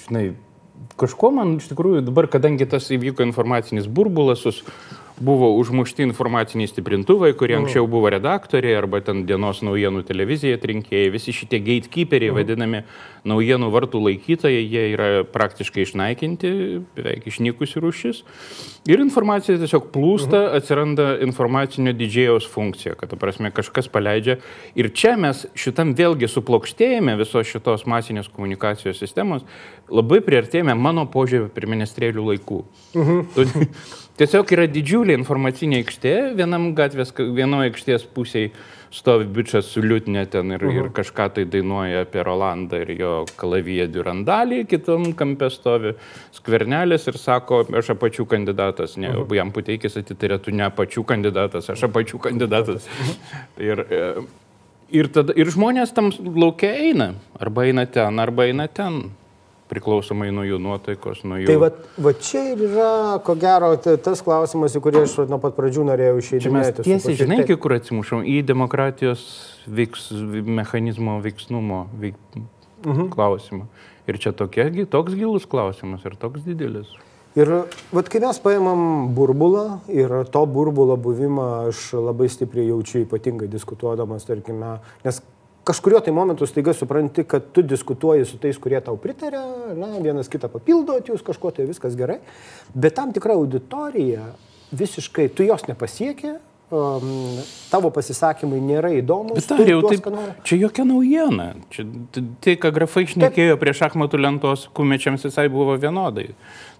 Žinai, 0.00 0.32
kažko 1.00 1.30
man 1.36 1.58
iš 1.60 1.68
tikrųjų 1.70 2.02
dabar, 2.06 2.28
kadangi 2.32 2.66
tas 2.68 2.88
įvyko 2.94 3.26
informacinis 3.26 3.86
burbulas, 3.86 4.46
buvo 5.20 5.54
užmušti 5.58 6.02
informaciniai 6.02 6.68
stiprintuvai, 6.68 7.32
kurie 7.38 7.56
Mhm. 7.56 7.64
anksčiau 7.64 7.86
buvo 7.86 8.10
redaktoriai 8.10 8.74
arba 8.76 9.00
ten 9.00 9.26
dienos 9.26 9.62
naujienų 9.62 10.02
televizija 10.04 10.56
atrinkėjai, 10.58 11.12
visi 11.12 11.32
šitie 11.32 11.60
gatekeeperiai, 11.62 12.32
Mhm. 12.32 12.36
vadinami 12.36 12.82
naujienų 13.24 13.70
vartų 13.70 14.00
laikytojai, 14.02 14.68
jie 14.68 14.92
yra 14.96 15.24
praktiškai 15.24 15.86
išnaikinti, 15.86 16.82
beveik 16.96 17.24
išnykusi 17.26 17.80
rūšis. 17.80 18.22
Ir 18.86 18.98
informacija 18.98 19.56
tiesiog 19.58 19.90
plūsta, 19.92 20.50
Mhm. 20.50 20.56
atsiranda 20.56 21.20
informacinio 21.22 21.92
didžėjaus 21.94 22.46
funkcija, 22.48 22.96
kad, 22.96 23.08
ta 23.10 23.16
prasme, 23.16 23.50
kažkas 23.52 23.88
paleidžia. 23.88 24.38
Ir 24.74 24.90
čia 24.90 25.16
mes 25.16 25.46
šitam 25.54 25.94
vėlgi 25.94 26.28
suplokštėjame 26.28 27.16
visos 27.16 27.46
šitos 27.46 27.84
masinės 27.86 28.28
komunikacijos 28.28 28.98
sistemos, 28.98 29.42
labai 29.88 30.20
priartėjame 30.20 30.76
mano 30.76 31.06
požiūrį 31.06 31.48
prie 31.50 31.66
ministerijų 31.68 32.38
laikų. 32.38 32.64
Mhm. 32.94 33.68
Tiesiog 34.14 34.52
yra 34.54 34.68
didžiulė 34.70 35.16
informacinė 35.18 35.80
aikštė, 35.82 36.10
vienam 36.38 36.68
gatvės, 36.78 37.10
vienoje 37.34 37.72
aikštės 37.72 38.04
pusėje 38.14 38.52
stovi 38.94 39.26
bičias 39.26 39.66
su 39.74 39.80
liutne 39.82 40.22
ten 40.30 40.52
ir, 40.54 40.62
uh 40.62 40.70
-huh. 40.70 40.84
ir 40.84 40.90
kažką 40.94 41.26
tai 41.34 41.44
dainuoja 41.44 42.04
apie 42.06 42.22
Rolandą 42.22 42.78
ir 42.82 42.92
jo 43.00 43.24
kalaviją 43.36 43.88
Durandalį, 43.90 44.66
kitam 44.70 45.12
kampe 45.18 45.50
stovi 45.50 45.94
skvernelis 46.32 47.08
ir 47.08 47.18
sako, 47.18 47.64
aš 47.74 47.90
apačių 47.96 48.26
kandidatas, 48.26 48.96
ne, 48.96 49.10
uh 49.10 49.26
-huh. 49.26 49.34
jam 49.34 49.50
puteikis 49.50 49.96
atitarė, 49.96 50.38
tu 50.38 50.50
ne 50.50 50.62
apačių 50.62 51.04
kandidatas, 51.04 51.70
aš 51.70 51.82
apačių 51.82 52.18
kandidatas. 52.18 52.86
Uh 52.86 53.06
-huh. 53.06 53.72
ir, 53.72 53.86
e, 53.90 54.14
ir, 54.90 55.08
tada, 55.08 55.32
ir 55.36 55.46
žmonės 55.46 55.92
tam 55.94 56.12
laukia 56.36 56.70
eina, 56.70 57.14
arba 57.40 57.64
eina 57.64 57.86
ten, 57.86 58.18
arba 58.18 58.44
eina 58.44 58.68
ten 58.68 59.10
priklausomai 59.74 60.30
nuo 60.34 60.46
jų 60.46 60.58
nuotaikos, 60.62 61.22
nuo 61.28 61.40
jų... 61.42 61.48
Tai 61.50 61.56
va, 61.60 61.70
va 62.06 62.12
čia 62.16 62.44
ir 62.54 62.64
yra, 62.68 62.90
ko 63.26 63.36
gero, 63.40 63.72
ta- 63.82 63.96
tas 64.08 64.22
klausimas, 64.24 64.76
į 64.78 64.82
kurį 64.84 65.02
aš 65.04 65.16
nuo 65.30 65.40
pat 65.42 65.56
pradžių 65.58 65.86
norėjau 65.90 66.20
Čia 66.46 66.54
mes 66.54 66.70
tiesiai, 66.80 67.18
žinai, 67.24 67.40
iki 67.44 67.58
kur 67.60 67.76
atsimušom 67.76 68.22
į 68.30 68.40
demokratijos 68.46 69.24
veiks, 69.66 70.10
mechanizmo 70.46 71.18
veiksnumo 71.24 71.86
veik, 72.00 72.20
-huh. 72.84 73.08
klausimą. 73.10 73.66
Ir 74.06 74.18
čia 74.20 74.32
tokia, 74.36 74.68
gi- 74.70 74.86
toks 74.86 75.16
gilus 75.16 75.46
klausimas 75.48 76.04
ir 76.04 76.16
toks 76.20 76.44
didelis. 76.44 76.90
Ir 77.34 77.48
vat, 77.90 78.08
kai 78.08 78.20
mes 78.22 78.38
paimam 78.38 79.08
burbulą 79.14 79.80
ir 79.90 80.12
to 80.30 80.44
burbulo 80.46 80.94
buvimą 80.96 81.68
aš 81.70 81.88
labai 81.98 82.28
stipriai 82.30 82.68
jaučiu, 82.68 83.02
ypatingai 83.08 83.48
diskutuodamas, 83.50 84.26
tarkime, 84.28 84.76
nes 85.02 85.18
kažkurio 85.64 86.00
tai 86.04 86.12
momentu 86.12 86.46
staiga 86.46 86.72
supranti, 86.76 87.24
kad 87.28 87.50
tu 87.52 87.62
diskutuoji 87.64 88.24
su 88.28 88.38
tais, 88.42 88.58
kurie 88.60 88.80
tau 88.84 88.96
pritarė, 89.00 89.42
na, 89.78 89.94
vienas 90.04 90.28
kitą 90.32 90.50
papildot, 90.52 91.08
jūs 91.08 91.24
kažko 91.24 91.52
tai 91.56 91.66
viskas 91.68 91.96
gerai, 91.98 92.18
bet 92.74 92.96
tam 92.98 93.12
tikra 93.16 93.36
auditorija 93.38 94.26
visiškai, 94.74 95.28
tu 95.36 95.46
jos 95.46 95.64
nepasiekė, 95.70 96.34
um, 96.74 97.08
tavo 97.70 97.90
pasisakymai 97.94 98.60
nėra 98.64 98.90
įdomus. 98.98 99.38
Bet 99.38 99.54
ar 99.56 99.70
jau 99.70 99.80
tuos, 99.84 99.96
taip, 99.96 100.10
nori- 100.12 100.34
čia 100.48 100.58
jokia 100.64 100.86
naujiena. 100.88 101.48
Čia, 101.74 101.86
tai, 102.44 102.56
ką 102.60 102.72
grafai 102.74 103.06
šnekėjo 103.10 103.58
prie 103.60 103.74
šachmatų 103.76 104.20
lentos, 104.20 104.68
kumečiams 104.76 105.26
visai 105.28 105.46
buvo 105.52 105.76
vienodai. 105.80 106.32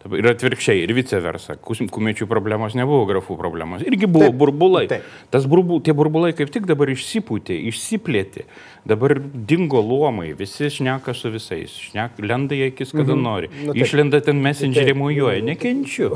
Ir 0.05 0.27
atvirkščiai, 0.29 0.83
ir 0.85 0.91
vice 0.93 1.17
versa. 1.25 1.55
Kumečių 1.57 2.27
problemos 2.29 2.75
nebuvo 2.77 3.07
grafų 3.09 3.39
problemos. 3.41 3.81
Irgi 3.89 4.05
buvo 4.05 4.27
Taip, 4.29 4.37
burbulai. 4.43 4.85
taip. 4.91 5.07
Tas 5.33 5.47
burbul, 5.49 5.81
tie 5.81 5.95
burbulai 5.97 6.35
kaip 6.37 6.51
tik 6.53 6.67
dabar 6.69 6.93
išsipūtė, 6.93 7.57
išsiplėtė. 7.71 8.45
Dabar 8.85 9.17
dingo 9.19 9.81
luomai, 9.81 10.35
visi 10.37 10.69
šneka 10.69 11.15
su 11.17 11.33
visais. 11.33 11.73
Šnek, 11.89 12.21
lenda 12.21 12.53
į 12.53 12.67
akis, 12.69 12.93
kada 12.93 13.15
mhm. 13.17 13.23
nori. 13.25 13.49
Nu, 13.63 13.73
taip. 13.73 13.81
Išlenda 13.87 14.21
ten 14.25 14.43
messengerį 14.45 14.93
Taip. 14.93 15.01
mujuoja. 15.01 15.45
Nekenčiu. 15.49 16.11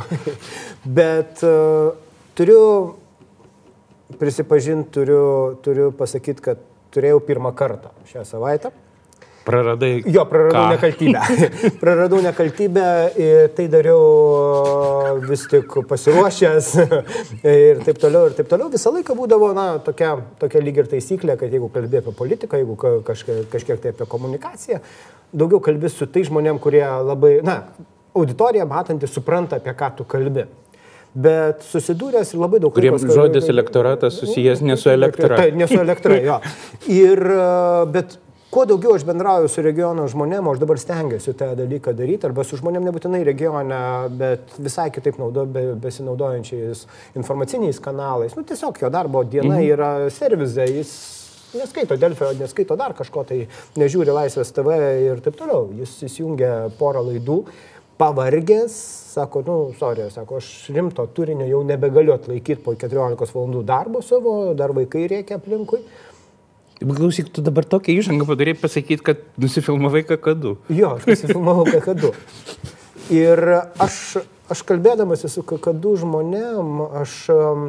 Bet 0.99 1.41
uh, 1.49 1.97
turiu 2.37 2.61
prisipažinti, 4.21 4.93
turiu, 4.99 5.25
turiu 5.65 5.89
pasakyti, 5.97 6.45
kad 6.45 6.61
turėjau 6.93 7.23
pirmą 7.25 7.55
kartą 7.57 7.95
šią 8.13 8.29
savaitę. 8.29 8.75
Praradai. 9.49 9.91
Jo, 10.13 10.27
praradau 10.29 10.67
Ką? 10.67 10.71
nekaltybę. 10.75 11.21
praradau 11.83 12.21
nekaltybę 12.25 12.87
ir 13.17 13.49
tai 13.57 13.69
dariau 13.73 15.19
vis 15.25 15.47
tik 15.49 15.79
pasiruošęs 15.89 16.69
ir 17.49 17.81
taip 17.87 18.01
toliau, 18.03 18.29
ir 18.29 18.37
taip 18.37 18.51
toliau. 18.51 18.69
Visą 18.73 18.93
laiką 18.93 19.17
būdavo, 19.17 19.51
na, 19.57 19.67
tokia, 19.85 20.19
tokia 20.43 20.63
lyg 20.65 20.83
ir 20.83 20.91
taisyklė, 20.93 21.39
kad 21.41 21.55
jeigu 21.55 21.71
kalbė 21.73 22.03
apie 22.03 22.15
politiką, 22.21 22.61
jeigu 22.61 22.77
ka- 22.81 22.99
kažkiek, 23.09 23.47
kažkiek 23.55 23.81
tai 23.83 23.95
apie 23.97 24.09
komunikaciją, 24.13 24.83
daugiau 25.33 25.63
kalbė 25.65 25.93
su 25.93 26.07
tai 26.13 26.27
žmonėm, 26.29 26.61
kurie 26.61 26.85
labai, 26.85 27.39
na, 27.47 27.63
auditorija 28.19 28.69
matanti 28.69 29.09
supranta, 29.09 29.63
apie 29.63 29.73
ką 29.81 29.93
tu 29.97 30.09
kalbi. 30.09 30.45
Bet 31.19 31.65
susidūręs 31.65 32.35
ir 32.35 32.41
labai 32.43 32.61
daug 32.61 32.75
Kuriems 32.77 33.03
žodis 33.17 33.49
elektoratas 33.49 34.19
susijęs 34.21 34.61
ne 34.63 34.77
su 34.77 34.91
elektra. 34.93 35.39
Tai, 35.41 35.51
ne 35.57 35.67
su 35.67 35.79
elektra, 35.81 36.19
jo. 36.21 36.37
Ir, 37.01 37.23
e, 37.33 37.87
bet 37.95 38.19
kuo 38.51 38.65
daugiau 38.69 38.95
aš 38.97 39.05
bendrauju 39.09 39.51
su 39.53 39.63
regiono 39.65 40.07
žmonėm, 40.09 40.49
aš 40.51 40.63
dabar 40.63 40.81
stengiuosi 40.81 41.35
tą 41.37 41.51
dalyką 41.59 41.93
daryti, 41.97 42.29
arba 42.29 42.45
su 42.47 42.59
žmonėm 42.61 42.87
nebūtinai 42.89 43.21
regione, 43.29 43.81
bet 44.21 44.57
visai 44.57 44.89
kitaip 44.95 45.21
naudo, 45.21 45.45
be, 45.45 45.67
besinaudojančiais 45.83 46.87
informaciniais 47.19 47.81
kanalais. 47.85 48.37
Nu, 48.39 48.47
tiesiog 48.49 48.81
jo 48.83 48.93
darbo 48.93 49.25
diena 49.25 49.59
mhm. 49.59 49.69
yra 49.69 49.93
servizai, 50.15 50.69
jis 50.81 50.95
neskaito 51.59 51.97
Delfio, 52.01 52.33
neskaito 52.41 52.77
dar 52.77 52.97
kažko, 52.97 53.25
tai 53.29 53.43
nežiūri 53.81 54.13
Laisvės 54.13 54.53
TV 54.57 54.77
ir 55.07 55.25
taip 55.25 55.37
toliau. 55.39 55.69
Jis 55.81 55.95
įsijungia 56.09 56.55
porą 56.81 57.05
laidų, 57.07 57.43
pavargęs, 57.99 58.75
sako, 59.15 59.43
nu, 59.47 59.57
sorry, 59.79 60.07
sako, 60.15 60.39
aš 60.39 60.69
rimto 60.75 61.05
turinio 61.15 61.49
jau 61.49 61.65
nebegaliu 61.67 62.15
atlaikyti 62.15 62.63
po 62.63 62.77
14 62.79 63.35
valandų 63.35 63.65
darbo 63.67 64.03
savo, 64.07 64.35
dar 64.59 64.73
vaikai 64.77 65.09
reikia 65.11 65.41
aplinkui. 65.41 65.83
Klausyk, 66.79 67.33
tu 67.35 67.43
dabar 67.43 67.67
tokią 67.67 67.97
įžangą 67.99 68.27
padarė 68.29 68.55
pasakyti, 68.55 69.03
kad 69.03 69.23
nusifilmavai 69.41 70.05
kakadu. 70.07 70.57
Jo, 70.71 70.93
aš 71.01 71.09
nusifilmavau 71.11 71.65
kakadu. 71.67 72.13
Ir 73.11 73.43
aš, 73.83 74.21
aš 74.53 74.63
kalbėdamas 74.69 75.25
su 75.33 75.43
kakadu 75.43 75.97
žmonėm, 75.99 76.79
aš, 77.03 77.17
um, 77.35 77.65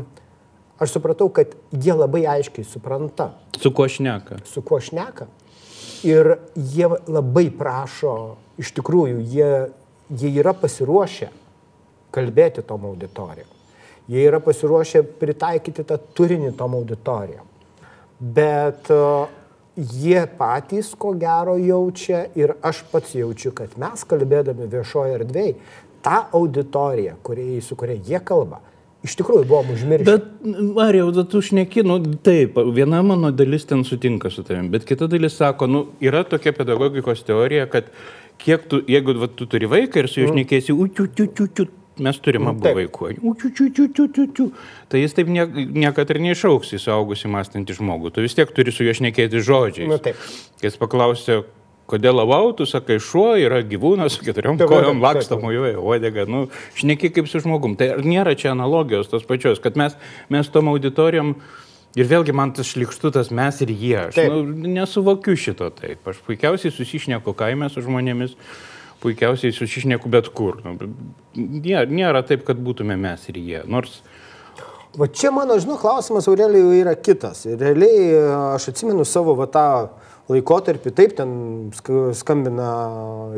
aš 0.77 0.93
supratau, 0.97 1.31
kad 1.33 1.55
jie 1.73 1.95
labai 1.97 2.25
aiškiai 2.37 2.67
supranta, 2.67 3.31
Su 3.59 3.71
kuo 3.75 3.87
šneka? 3.89 4.43
su 4.45 4.61
kuo 4.61 4.77
šneka. 4.79 5.25
Ir 6.05 6.35
jie 6.55 6.87
labai 7.09 7.49
prašo, 7.51 8.37
iš 8.61 8.71
tikrųjų, 8.77 9.19
jie, 9.33 9.49
jie 10.21 10.29
yra 10.39 10.53
pasiruošę 10.55 11.27
kalbėti 12.15 12.61
tom 12.63 12.85
auditorijom. 12.93 13.49
Jie 14.09 14.23
yra 14.29 14.39
pasiruošę 14.41 15.01
pritaikyti 15.19 15.83
tą 15.85 15.97
turinį 16.17 16.53
tom 16.57 16.77
auditorijom. 16.77 17.48
Bet 18.19 18.89
uh, 18.91 19.29
jie 19.79 20.23
patys 20.38 20.93
ko 20.99 21.13
gero 21.19 21.55
jaučia 21.58 22.25
ir 22.36 22.53
aš 22.62 22.84
pats 22.91 23.15
jaučiu, 23.15 23.53
kad 23.55 23.77
mes 23.79 24.03
kalbėdami 24.08 24.67
viešoje 24.71 25.15
erdvėje, 25.19 25.55
tą 26.03 26.23
auditoriją, 26.36 27.15
kurie, 27.23 27.62
su 27.63 27.77
kuria 27.79 27.95
jie 27.95 28.19
kalba, 28.23 28.60
iš 29.03 29.15
tikrųjų 29.19 29.47
buvom 29.47 29.73
užmiršę. 29.75 30.08
Bet, 30.08 30.27
Marijau, 30.75 31.12
tu 31.32 31.41
šneki, 31.43 31.84
nu 31.88 31.99
taip, 32.23 32.60
viena 32.75 33.01
mano 33.05 33.32
dalis 33.36 33.67
ten 33.67 33.86
sutinka 33.88 34.32
su 34.32 34.43
tavim, 34.47 34.71
bet 34.73 34.88
kita 34.88 35.08
dalis 35.12 35.38
sako, 35.39 35.67
nu 35.67 35.86
yra 36.03 36.25
tokia 36.27 36.55
pedagogikos 36.55 37.23
teorija, 37.27 37.67
kad 37.71 37.91
kiek 38.39 38.67
tu, 38.71 38.82
jeigu 38.88 39.15
va, 39.19 39.32
tu 39.32 39.47
turi 39.47 39.67
vaiką 39.69 40.03
ir 40.03 40.12
su 40.12 40.23
juo 40.23 40.34
šnekėsi, 40.34 40.75
učiu, 40.75 41.08
čiu, 41.15 41.27
čiu, 41.36 41.47
čiu, 41.55 41.67
mes 42.03 42.19
turime 42.23 42.51
abu 42.53 42.65
Taip. 42.65 42.79
vaikų, 42.79 43.12
tai 44.91 45.03
jis 45.03 45.15
taip 45.17 45.29
nie, 45.31 45.45
niekada 45.85 46.15
ir 46.15 46.21
neišauks 46.29 46.73
į 46.77 46.81
suaugusį 46.85 47.31
mąstantį 47.35 47.77
žmogų, 47.79 48.13
tu 48.15 48.25
vis 48.25 48.38
tiek 48.38 48.51
turi 48.55 48.73
su 48.75 48.88
juo 48.88 48.95
šnekėti 48.97 49.43
žodžiais. 49.45 49.89
Nu, 49.91 49.99
taip. 50.03 50.19
Kai 50.59 50.71
jis 50.71 50.79
paklausė, 50.81 51.41
kodėl 51.89 52.19
lavau, 52.19 52.51
tu 52.57 52.67
sakai, 52.69 52.99
šuo 53.03 53.33
yra 53.39 53.62
gyvūnas 53.65 54.17
su 54.17 54.25
keturiom 54.25 54.59
kojom 54.62 55.01
taip. 55.01 55.33
mojuoja 55.41 55.79
uodega, 55.81 56.27
nu, 56.29 56.45
šneki 56.77 57.12
kaip 57.15 57.29
su 57.31 57.41
žmogum. 57.43 57.75
Tai 57.79 57.95
nėra 58.05 58.35
čia 58.39 58.53
analogijos 58.53 59.09
tos 59.12 59.25
pačios, 59.27 59.62
kad 59.63 59.79
mes, 59.79 59.97
mes 60.29 60.51
tom 60.53 60.69
auditorijom 60.73 61.35
ir 61.97 62.09
vėlgi 62.09 62.35
man 62.35 62.53
tas 62.57 62.69
šlikštutas 62.69 63.31
mes 63.35 63.62
ir 63.65 63.73
jie. 63.73 63.97
Aš 64.07 64.19
Taip. 64.19 64.33
nu, 64.33 64.69
nesuvokiu 64.77 65.38
šito 65.39 65.71
taip. 65.75 66.05
Aš 66.09 66.21
puikiausiai 66.27 66.73
susišneku 66.73 67.33
kaime 67.38 67.71
su 67.73 67.83
žmonėmis, 67.85 68.35
puikiausiai 69.03 69.55
susišneku 69.55 70.12
bet 70.12 70.31
kur. 70.35 70.59
Nu, 70.65 70.75
nėra, 71.35 71.85
nėra 71.88 72.23
taip, 72.27 72.45
kad 72.47 72.59
būtume 72.62 72.97
mes 72.99 73.29
ir 73.31 73.39
jie. 73.41 73.63
Nors 73.69 74.01
Va 74.97 75.05
čia 75.05 75.29
mano, 75.29 75.53
žinau, 75.62 75.75
klausimas 75.77 76.25
Aurelijų 76.27 76.71
yra 76.79 76.95
kitas. 76.97 77.43
Realiai 77.45 78.07
aš 78.55 78.71
atsimenu 78.71 79.05
savo 79.05 79.35
va 79.38 79.45
tą 79.45 79.65
laikotarpį, 80.29 80.93
taip, 80.93 81.15
ten 81.17 81.31
sk- 81.73 82.13
skambina 82.17 82.69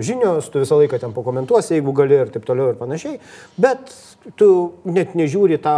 žinios, 0.03 0.49
tu 0.51 0.59
visą 0.59 0.79
laiką 0.81 0.99
ten 0.99 1.13
pakomentuosi, 1.15 1.77
jeigu 1.77 1.93
gali 1.95 2.17
ir 2.19 2.31
taip 2.33 2.43
toliau 2.47 2.73
ir 2.73 2.79
panašiai, 2.79 3.19
bet 3.61 3.93
tu 4.37 4.49
net 4.85 5.15
nežiūri 5.17 5.57
tą 5.63 5.75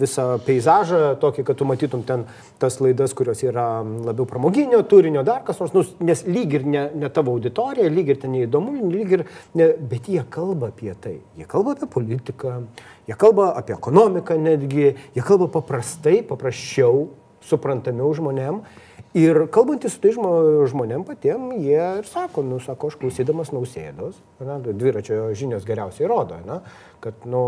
visą 0.00 0.24
peizažą, 0.46 1.02
tokį, 1.22 1.44
kad 1.46 1.60
tu 1.60 1.68
matytum 1.68 2.02
ten 2.08 2.24
tas 2.62 2.80
laidas, 2.82 3.14
kurios 3.16 3.44
yra 3.44 3.84
labiau 3.84 4.26
pramoginio 4.28 4.80
turinio, 4.88 5.22
dar 5.26 5.44
kas 5.46 5.60
nors, 5.60 5.76
nu, 5.76 5.84
nes 6.08 6.24
lyg 6.26 6.56
ir 6.58 6.66
ne, 6.66 6.86
ne 7.04 7.12
tavo 7.12 7.36
auditorija, 7.36 7.92
lyg 7.92 8.14
ir 8.14 8.20
ten 8.24 8.34
neįdomu, 8.34 8.74
lyg 8.90 9.16
ir, 9.18 9.26
ne, 9.60 9.70
bet 9.92 10.08
jie 10.10 10.24
kalba 10.32 10.72
apie 10.72 10.96
tai, 10.98 11.18
jie 11.38 11.46
kalba 11.50 11.76
apie 11.76 11.90
politiką, 11.92 12.58
jie 13.10 13.20
kalba 13.20 13.52
apie 13.60 13.76
ekonomiką 13.76 14.40
netgi, 14.40 14.94
jie 15.14 15.26
kalba 15.26 15.50
paprastai, 15.52 16.22
paprasčiau, 16.26 17.10
suprantamiau 17.44 18.10
žmonėm. 18.16 18.64
Ir 19.18 19.48
kalbantys 19.50 19.96
su 19.96 20.02
tai 20.04 20.12
žmo- 20.14 20.68
žmonėm 20.70 21.02
patiem, 21.08 21.50
jie 21.58 21.82
ir 21.98 22.06
sako, 22.06 22.44
nu, 22.46 22.60
sako, 22.62 22.92
aš 22.92 22.98
klausydamas 23.00 23.50
nausėdos, 23.50 24.20
na, 24.38 24.60
dviračio 24.62 25.32
žinios 25.34 25.66
geriausiai 25.66 26.06
rodo, 26.06 26.38
na, 26.46 26.60
kad, 27.02 27.26
nu, 27.26 27.42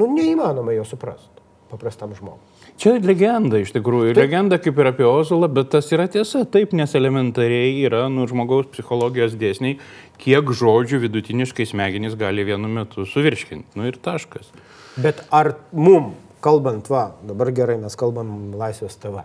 nu, 0.00 0.08
neįmanoma 0.08 0.72
jo 0.72 0.86
suprasti 0.88 1.34
paprastam 1.74 2.14
žmogui. 2.14 2.40
Čia 2.80 2.96
legenda 3.02 3.60
iš 3.62 3.72
tikrųjų. 3.74 4.14
Taip. 4.14 4.24
Legenda 4.24 4.58
kaip 4.62 4.78
ir 4.80 4.88
apie 4.90 5.06
Ozolą, 5.06 5.48
bet 5.52 5.70
tas 5.74 5.90
yra 5.94 6.06
tiesa. 6.10 6.42
Taip, 6.48 6.72
nes 6.76 6.94
elementariai 6.98 7.76
yra 7.86 8.06
nu, 8.12 8.26
žmogaus 8.30 8.68
psichologijos 8.72 9.36
dėsniai, 9.38 9.78
kiek 10.22 10.50
žodžių 10.54 11.02
vidutiniškai 11.04 11.68
smegenys 11.70 12.16
gali 12.18 12.46
vienu 12.46 12.70
metu 12.70 13.06
suvirškinti. 13.08 13.76
Nu 13.78 13.86
ir 13.90 13.98
taškas. 14.02 14.50
Bet 14.96 15.22
ar 15.34 15.54
mum, 15.74 16.12
kalbant, 16.44 16.90
va, 16.90 17.12
dabar 17.26 17.52
gerai 17.54 17.78
mes 17.82 17.94
kalbam 17.98 18.54
Laisvės 18.58 18.98
TV. 19.02 19.22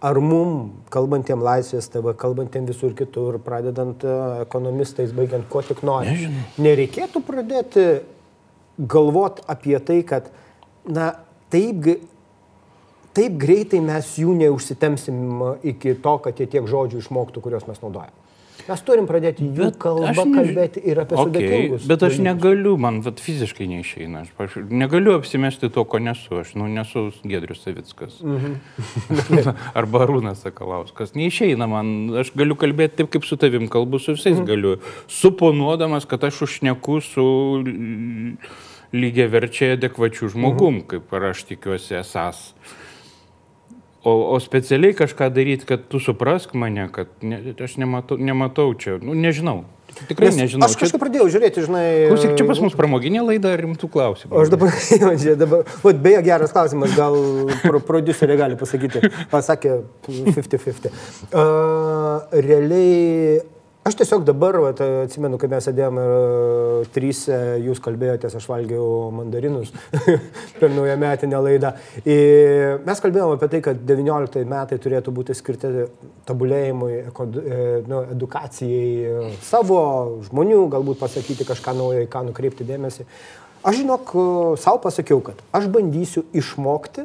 Ar 0.00 0.16
mum, 0.24 0.70
kalbantiem 0.88 1.42
Laisvės 1.44 1.90
TV, 1.92 2.14
kalbantiem 2.16 2.64
visur 2.64 2.94
kitur, 2.96 3.36
pradedant 3.44 4.00
e, 4.00 4.14
ekonomistais, 4.46 5.10
baigiant 5.12 5.44
ko 5.52 5.60
tik 5.66 5.82
nori, 5.84 6.14
Nežinau. 6.14 6.44
nereikėtų 6.64 7.20
pradėti 7.26 7.84
galvot 8.80 9.42
apie 9.52 9.76
tai, 9.84 9.98
kad, 10.08 10.30
na, 10.88 11.10
taip, 11.52 11.84
taip 13.12 13.36
greitai 13.42 13.82
mes 13.84 14.14
jų 14.22 14.38
neužsitemsim 14.40 15.20
iki 15.74 15.92
to, 16.00 16.16
kad 16.24 16.40
jie 16.40 16.48
tiek 16.48 16.64
žodžių 16.70 17.02
išmoktų, 17.04 17.44
kuriuos 17.44 17.68
mes 17.68 17.84
naudojame. 17.84 18.19
Mes 18.68 18.82
turim 18.82 19.06
pradėti 19.06 19.46
jų 19.48 19.56
Bet 19.70 19.78
kalbą 19.78 20.10
neži- 20.10 20.34
kalbėti 20.34 20.82
ir 20.84 21.00
apie 21.00 21.16
Okay, 21.16 21.24
sudėtingus. 21.26 21.86
bet 21.86 22.02
aš 22.02 22.12
dalykus. 22.18 22.24
negaliu, 22.26 22.76
man 22.78 23.00
vat, 23.02 23.18
fiziškai 23.20 23.66
neišeina. 23.68 24.20
Aš, 24.22 24.28
aš 24.38 24.56
negaliu 24.70 25.14
apsimesti 25.18 25.70
to, 25.70 25.84
ko 25.84 25.98
nesu. 25.98 26.40
Aš 26.40 26.54
nu, 26.54 26.66
nesu 26.68 27.12
Gedrius 27.24 27.62
Savickas. 27.64 28.20
Mhm. 28.22 28.54
Arba 29.80 30.04
Arūnas 30.06 30.42
Sakalauskas. 30.44 31.12
Neišeina 31.14 31.68
man. 31.68 32.10
Aš 32.20 32.32
galiu 32.36 32.54
kalbėti 32.54 32.96
taip, 33.02 33.10
kaip 33.10 33.24
su 33.24 33.36
tavim 33.36 33.68
kalbu, 33.68 33.98
su 34.00 34.12
visais 34.14 34.36
Mhm. 34.38 34.46
galiu. 34.46 34.76
Suponuodamas, 35.08 36.06
kad 36.06 36.22
aš 36.24 36.42
užneku 36.46 37.00
su 37.02 37.24
lygiai 38.92 39.28
verčiai 39.30 39.76
adekvačių 39.76 40.32
žmogum, 40.34 40.80
Mhm. 40.82 40.86
kaip 40.88 41.12
ir 41.12 41.22
aš 41.30 41.44
tikiuosi 41.46 41.94
esas. 42.00 42.52
O, 44.00 44.12
o 44.32 44.38
specialiai 44.40 44.96
kažką 44.96 45.28
daryti, 45.36 45.66
kad 45.68 45.82
tu 45.92 46.00
suprask 46.00 46.54
mane, 46.56 46.86
kad 46.92 47.10
ne, 47.20 47.52
aš 47.52 47.76
nematau, 47.76 48.16
nematau 48.16 48.72
čia, 48.72 48.96
nu, 49.04 49.12
nežinau. 49.12 49.66
Tikrai 50.08 50.30
Nes 50.30 50.38
nežinau. 50.38 50.64
Aš 50.64 50.76
kažkaip 50.80 51.02
pradėjau 51.02 51.26
žiūrėti, 51.34 51.64
žinai. 51.66 51.84
Klausyk, 52.08 52.32
čia 52.38 52.46
pas 52.48 52.60
mus 52.62 52.76
pramoginė 52.78 53.24
laida 53.26 53.52
ar 53.52 53.60
rimtų 53.60 53.90
klausimų? 53.92 54.32
O 54.32 54.44
aš 54.44 54.52
dabar, 54.54 54.72
čia 55.22 55.34
dabar, 55.36 55.66
vat, 55.82 56.00
beje, 56.00 56.22
geras 56.30 56.54
klausimas, 56.54 56.94
gal 56.96 57.18
pro, 57.64 57.82
producerė 57.84 58.38
gali 58.40 58.56
pasakyti, 58.60 59.10
pasakė 59.32 59.80
50-50. 60.06 60.88
Uh, 61.34 62.30
realiai, 62.32 63.42
aš 63.84 63.96
tiesiog 63.96 64.24
dabar, 64.28 64.58
vat, 64.60 64.80
atsimenu, 65.06 65.38
kai 65.40 65.48
mes 65.50 65.64
sėdėjome 65.66 66.04
trys, 66.94 67.22
jūs 67.64 67.80
kalbėjotės, 67.82 68.36
aš 68.38 68.46
valgiau 68.50 69.08
mandarinus 69.14 69.72
per 70.60 70.72
naują 70.72 70.96
metinę 71.00 71.40
laidą. 71.46 71.72
Ir 72.04 72.80
mes 72.86 73.02
kalbėjome 73.02 73.38
apie 73.38 73.50
tai, 73.54 73.62
kad 73.70 73.82
19 73.88 74.44
metai 74.50 74.80
turėtų 74.84 75.14
būti 75.16 75.36
skirti 75.38 75.86
tobulėjimui, 76.28 76.92
eko, 77.10 77.28
e, 77.40 77.60
nu, 77.88 78.04
edukacijai 78.16 78.88
e, 79.00 79.34
savo 79.48 79.82
žmonių, 80.28 80.64
galbūt 80.76 81.00
pasakyti 81.00 81.48
kažką 81.48 81.76
naujo, 81.80 82.04
į 82.04 82.10
ką 82.12 82.26
nukreipti 82.30 82.68
dėmesį. 82.68 83.08
Aš 83.66 83.82
žinok, 83.82 84.12
savo 84.60 84.80
pasakiau, 84.86 85.20
kad 85.24 85.40
aš 85.56 85.66
bandysiu 85.72 86.24
išmokti 86.36 87.04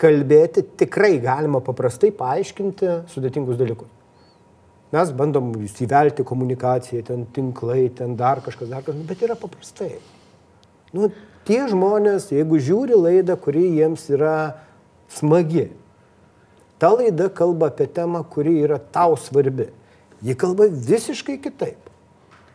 kalbėti 0.00 0.64
tikrai 0.80 1.18
galima 1.22 1.60
paprastai 1.62 2.10
paaiškinti 2.16 3.00
sudėtingus 3.12 3.58
dalykus. 3.60 3.99
Mes 4.90 5.10
bandom 5.14 5.52
įsivelti 5.62 6.24
komunikaciją, 6.26 7.02
ten 7.06 7.26
tinklai, 7.34 7.84
ten 7.94 8.16
dar 8.18 8.40
kažkas, 8.42 8.70
dar 8.72 8.82
kažkas, 8.82 9.04
bet 9.06 9.20
yra 9.22 9.36
paprastai. 9.38 9.92
Nu, 10.90 11.12
tie 11.46 11.60
žmonės, 11.70 12.32
jeigu 12.34 12.58
žiūri 12.58 12.98
laidą, 12.98 13.36
kuri 13.38 13.68
jiems 13.76 14.08
yra 14.10 14.56
smagi, 15.14 15.68
ta 16.82 16.90
laida 16.96 17.28
kalba 17.30 17.68
apie 17.70 17.86
temą, 17.86 18.24
kuri 18.26 18.56
yra 18.64 18.80
tau 18.82 19.14
svarbi. 19.14 19.68
Ji 20.26 20.34
kalba 20.36 20.66
visiškai 20.66 21.38
kitaip. 21.40 21.86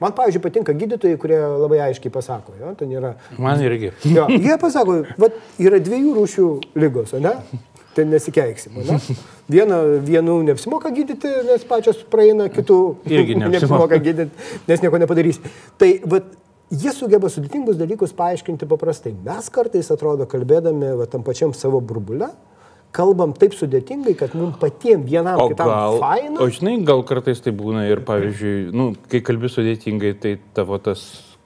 Man, 0.02 0.12
pavyzdžiui, 0.12 0.42
patinka 0.44 0.74
gydytojai, 0.76 1.16
kurie 1.22 1.38
labai 1.40 1.80
aiškiai 1.86 2.12
pasako, 2.12 2.58
jo, 2.60 2.74
ten 2.76 2.92
yra 2.92 3.14
Man 3.40 3.64
irgi. 3.64 3.94
Jo, 4.12 4.28
jie 4.28 4.58
pasako, 4.60 4.98
vat, 5.22 5.40
yra 5.62 5.80
dviejų 5.80 6.18
rūšių 6.18 6.50
lygos, 6.84 7.16
ne? 7.24 7.32
Ten 7.96 8.10
nesikeiksim, 8.12 8.76
ne? 8.84 8.98
Viena, 9.52 9.78
vienų 10.04 10.40
neapsimoka 10.50 10.90
gydyti, 10.92 11.30
nes 11.48 11.62
pačios 11.70 12.02
praeina, 12.12 12.50
kitų 12.52 12.80
Irgi 13.08 13.38
neapsimoka. 13.42 14.00
gydyti, 14.04 14.50
nes 14.68 14.84
nieko 14.84 15.00
nepadarysi. 15.00 15.40
Tai 15.80 15.90
vat, 16.12 16.28
jie 16.76 16.92
sugeba 16.92 17.30
sudėtingus 17.32 17.78
dalykus 17.80 18.12
paaiškinti 18.18 18.68
paprastai. 18.68 19.14
Mes 19.24 19.48
kartais, 19.54 19.88
atrodo, 19.96 20.28
kalbėdami 20.28 20.92
va, 21.00 21.08
tam 21.08 21.24
pačiam 21.24 21.54
savo 21.56 21.80
burbulę, 21.80 22.32
kalbam 22.96 23.32
taip 23.36 23.56
sudėtingai, 23.56 24.14
kad 24.20 24.36
mums 24.40 24.56
patiems 24.60 25.08
vienam 25.10 25.40
O 25.44 25.50
kitam 25.52 25.68
gal, 25.72 25.98
faina. 26.04 26.38
o 26.40 26.48
žinai, 26.52 26.78
gal 26.88 27.02
kartais 27.08 27.40
tai 27.44 27.52
būna 27.56 27.88
ir, 27.92 28.04
pavyzdžiui, 28.08 28.70
nu, 28.76 28.90
kai 29.12 29.20
kalbi 29.24 29.50
sudėtingai, 29.52 30.14
tai 30.24 30.36
tavo 30.56 30.80
tas 30.84 31.04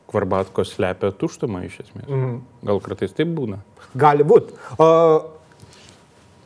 kvarbatkos 0.09 0.71
slepia 0.77 1.09
tuštumą 1.13 1.63
iš 1.67 1.81
esmės. 1.83 2.07
Mm. 2.09 2.37
Gal 2.69 2.79
kartais 2.85 3.13
taip 3.17 3.29
būna. 3.37 3.59
Gali 3.97 4.25
būti. 4.25 4.53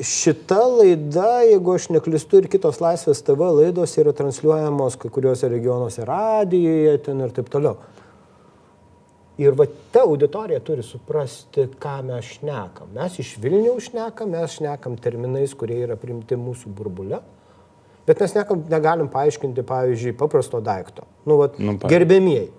Šita 0.02 0.58
laida, 0.80 1.44
jeigu 1.46 1.76
aš 1.76 1.90
neklistu, 1.94 2.40
ir 2.42 2.48
kitos 2.50 2.80
Laisvės 2.82 3.22
TV 3.24 3.46
laidos 3.60 3.94
yra 4.02 4.14
transliuojamos 4.18 4.96
kai 5.00 5.12
kuriuose 5.14 5.50
regionuose 5.52 6.06
radijoje 6.08 6.96
ten 7.06 7.22
ir 7.22 7.36
taip 7.36 7.52
toliau. 7.54 7.78
Ir 9.42 9.54
va 9.58 9.68
ta 9.94 10.02
auditorija 10.06 10.60
turi 10.66 10.84
suprasti, 10.86 11.68
ką 11.82 11.94
mes 12.10 12.26
šnekam. 12.40 12.90
Mes 12.98 13.16
iš 13.22 13.36
Vilniaus 13.42 13.88
šnekam, 13.92 14.34
mes 14.34 14.58
šnekam 14.58 14.98
terminais, 15.02 15.54
kurie 15.58 15.80
yra 15.86 15.98
primti 15.98 16.38
mūsų 16.38 16.74
burbulė, 16.74 17.22
bet 18.10 18.22
mes 18.22 18.36
nekam, 18.38 18.66
negalim 18.70 19.10
paaiškinti, 19.14 19.66
pavyzdžiui, 19.70 20.18
paprasto 20.18 20.62
daikto. 20.62 21.06
Nu, 21.26 21.38
vat, 21.42 21.58
Nu, 21.62 21.78
pavyzdžiui. 21.78 21.94
gerbėmieji, 21.94 22.52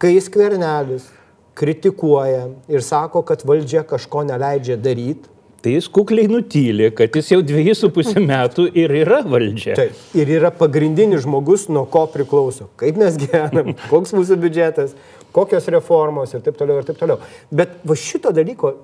kai 0.00 0.16
skvernelis 0.24 1.08
kritikuoja 1.56 2.48
ir 2.68 2.84
sako, 2.84 3.22
kad 3.24 3.44
valdžia 3.48 3.84
kažko 3.88 4.24
neleidžia 4.28 4.76
daryti, 4.80 5.32
Tai 5.66 5.72
jis 5.74 5.88
kukliai 5.90 6.28
nutylė, 6.30 6.92
kad 6.94 7.16
jis 7.18 7.32
jau 7.32 7.40
dviejų 7.42 7.72
su 7.74 7.88
pusę 7.90 8.20
metų 8.30 8.68
ir 8.78 8.92
yra 9.00 9.16
valdžia. 9.26 9.74
Taip. 9.74 9.96
Ir 10.14 10.28
yra 10.36 10.52
pagrindinis 10.54 11.24
žmogus, 11.24 11.64
nuo 11.74 11.82
ko 11.90 12.04
priklauso. 12.12 12.68
Kaip 12.78 13.00
mes 13.00 13.16
gyvenam, 13.18 13.72
koks 13.90 14.14
mūsų 14.14 14.36
biudžetas, 14.44 14.94
kokios 15.34 15.66
reformos 15.74 16.36
ir 16.38 16.44
taip 16.46 16.54
toliau 16.60 16.78
ir 16.78 16.86
taip 16.86 17.00
toliau. 17.00 17.18
Bet 17.50 17.80
va 17.82 17.98
šito 17.98 18.30
dalyko 18.36 18.76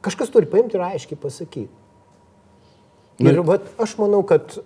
kažkas 0.00 0.32
turi 0.32 0.48
paimti 0.48 0.80
ir 0.80 0.86
aiškiai 0.86 1.20
pasakyti. 1.20 1.68
Ir 3.20 3.42
va 3.44 3.58
aš 3.84 3.98
manau, 4.00 4.22
kad 4.24 4.56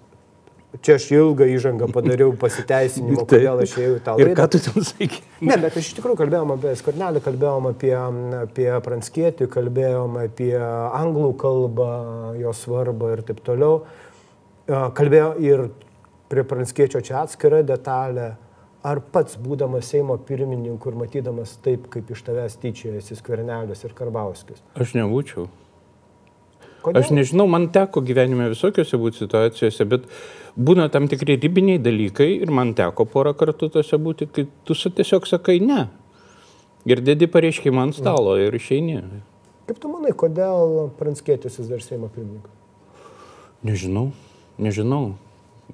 čia 0.82 0.96
aš 0.98 1.06
ilgą 1.14 1.46
įžangą 1.54 1.88
padariau 1.94 2.32
pasiteisinimo, 2.40 3.22
Taip. 3.28 3.34
kodėl 3.37 3.62
aš 3.64 3.74
ėjau 3.78 3.94
į 3.98 4.02
tą 4.06 4.14
Ir 4.18 4.30
laidą. 4.30 4.37
ką 4.40 4.46
tu 4.54 4.60
ten 4.66 4.87
sakai? 4.88 5.20
Ne, 5.44 5.56
bet 5.62 5.76
iš 5.80 5.92
tikrųjų 5.98 6.18
kalbėjom 6.22 6.54
apie 6.56 6.74
Skvarnelį, 6.80 7.22
kalbėjom 7.24 7.68
apie, 7.70 7.92
apie 8.42 8.68
Pranskietį, 8.88 9.48
kalbėjom 9.54 10.18
apie 10.24 10.54
anglų 10.58 11.32
kalbą, 11.44 11.90
jos 12.40 12.64
svarbą 12.66 13.12
ir 13.16 13.22
taip 13.30 13.42
toliau. 13.46 13.82
Kalbėjau 14.68 15.32
ir 15.44 15.66
prie 16.32 16.42
Pranskiečio 16.48 17.02
čia 17.04 17.20
atskira 17.24 17.62
detalė. 17.66 18.32
Ar 18.84 18.98
pats, 19.00 19.38
būdamas 19.40 19.87
Seimo 19.88 20.18
pirmininku 20.20 20.90
ir 20.90 20.96
matydamas 21.00 21.54
taip, 21.64 21.87
kaip 21.92 22.10
iš 22.12 22.20
tavęs 22.26 22.58
tyčiojasi 22.60 23.16
Skvernelis 23.16 23.80
ir 23.87 23.94
Karbauskis? 23.96 24.58
Aš 24.76 24.92
nebūčiau. 24.98 25.46
Kodėl? 26.84 27.00
Aš 27.00 27.12
nežinau, 27.16 27.46
man 27.48 27.70
teko 27.72 28.02
gyvenime 28.04 28.50
visokiose 28.52 28.98
būti 29.00 29.22
situacijose, 29.22 29.86
bet 29.88 30.08
būna 30.56 30.90
tam 30.92 31.08
tikri 31.08 31.38
ribiniai 31.40 31.80
dalykai 31.80 32.28
ir 32.36 32.52
man 32.52 32.74
teko 32.76 33.06
porą 33.08 33.32
kartų 33.40 33.70
tose 33.78 33.96
būti, 33.96 34.28
kai 34.28 34.44
tu 34.68 34.76
tiesiog 34.76 35.28
sakai 35.30 35.60
ne. 35.64 35.86
Ir 36.84 37.00
dedi 37.00 37.26
pareiškimą 37.30 37.86
ant 37.88 37.96
stalo 37.96 38.36
ir 38.36 38.52
išeini. 38.52 39.00
Kaip 39.64 39.78
tu 39.80 39.88
manai, 39.88 40.12
kodėl 40.12 40.90
Pranskietis 40.98 41.56
vis 41.56 41.70
dar 41.70 41.80
Seimo 41.80 42.10
pirmininkas? 42.12 42.52
Nežinau, 43.64 44.10
nežinau. 44.60 45.14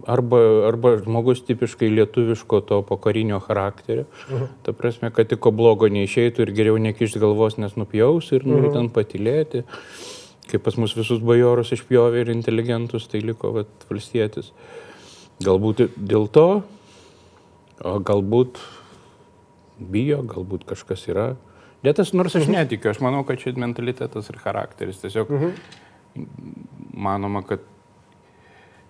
arba, 0.07 0.39
arba 0.69 0.93
žmogus 1.03 1.43
tipiškai 1.43 1.89
lietuviško 1.91 2.61
to 2.61 2.83
pokarinio 2.87 3.41
charakterio. 3.41 4.05
Uh 4.31 4.41
-huh. 4.41 4.47
Ta 4.63 4.73
prasme, 4.73 5.11
kad 5.11 5.29
tik 5.29 5.41
ko 5.41 5.51
blogo 5.51 5.89
neišeitų 5.89 6.41
ir 6.41 6.53
geriau 6.53 6.79
nekišti 6.79 7.19
galvos, 7.19 7.57
nes 7.57 7.77
nupjaus 7.77 8.33
ir 8.33 8.47
nu, 8.47 8.55
uh 8.55 8.65
-huh. 8.65 8.73
ten 8.73 8.89
patilėti. 8.89 9.65
Kaip 10.51 10.65
pas 10.67 10.77
mus 10.81 10.97
visus 10.99 11.23
bajorus 11.23 11.71
išpjovė 11.77 12.25
ir 12.25 12.33
inteligentus, 12.35 13.07
tai 13.11 13.23
liko 13.23 13.53
vat, 13.55 13.71
valstietis. 13.91 14.51
Galbūt 15.45 15.87
dėl 15.97 16.27
to, 16.35 16.49
o 17.87 17.93
galbūt 18.05 18.59
bijo, 19.81 20.21
galbūt 20.29 20.67
kažkas 20.69 21.07
yra. 21.09 21.29
Dėtas, 21.85 22.13
nors 22.13 22.35
aš 22.37 22.51
netikiu, 22.51 22.91
aš 22.91 23.01
manau, 23.01 23.23
kad 23.25 23.41
čia 23.41 23.55
mentalitetas 23.57 24.29
ir 24.29 24.41
charakteris. 24.43 25.01
Tiesiog 25.01 25.31
uh 25.31 25.43
-huh. 25.43 25.53
manoma, 26.93 27.43
kad 27.43 27.65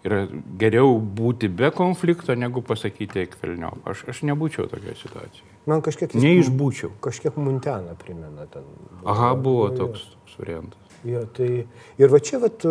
yra 0.05 0.25
geriau 0.61 0.99
būti 0.99 1.49
be 1.49 1.71
konflikto, 1.71 2.35
negu 2.35 2.63
pasakyti 2.63 3.25
eikvelnio. 3.25 3.73
Aš, 3.85 4.05
aš 4.09 4.23
nebūčiau 4.23 4.69
tokioje 4.71 4.97
situacijoje. 5.03 5.49
Man 5.67 5.83
kažkiek... 5.85 6.15
Neišbūčiau. 6.15 6.95
Kažkiek 7.05 7.37
Munteną 7.37 7.97
primena 8.01 8.47
ten. 8.47 8.65
Aha, 9.05 9.35
buvo 9.35 9.69
toks, 9.77 10.07
toks 10.15 10.39
variantas. 10.41 10.90
Jo, 11.01 11.23
tai, 11.33 11.49
ir 11.97 12.11
va 12.13 12.19
čia 12.21 12.37
vat, 12.43 12.65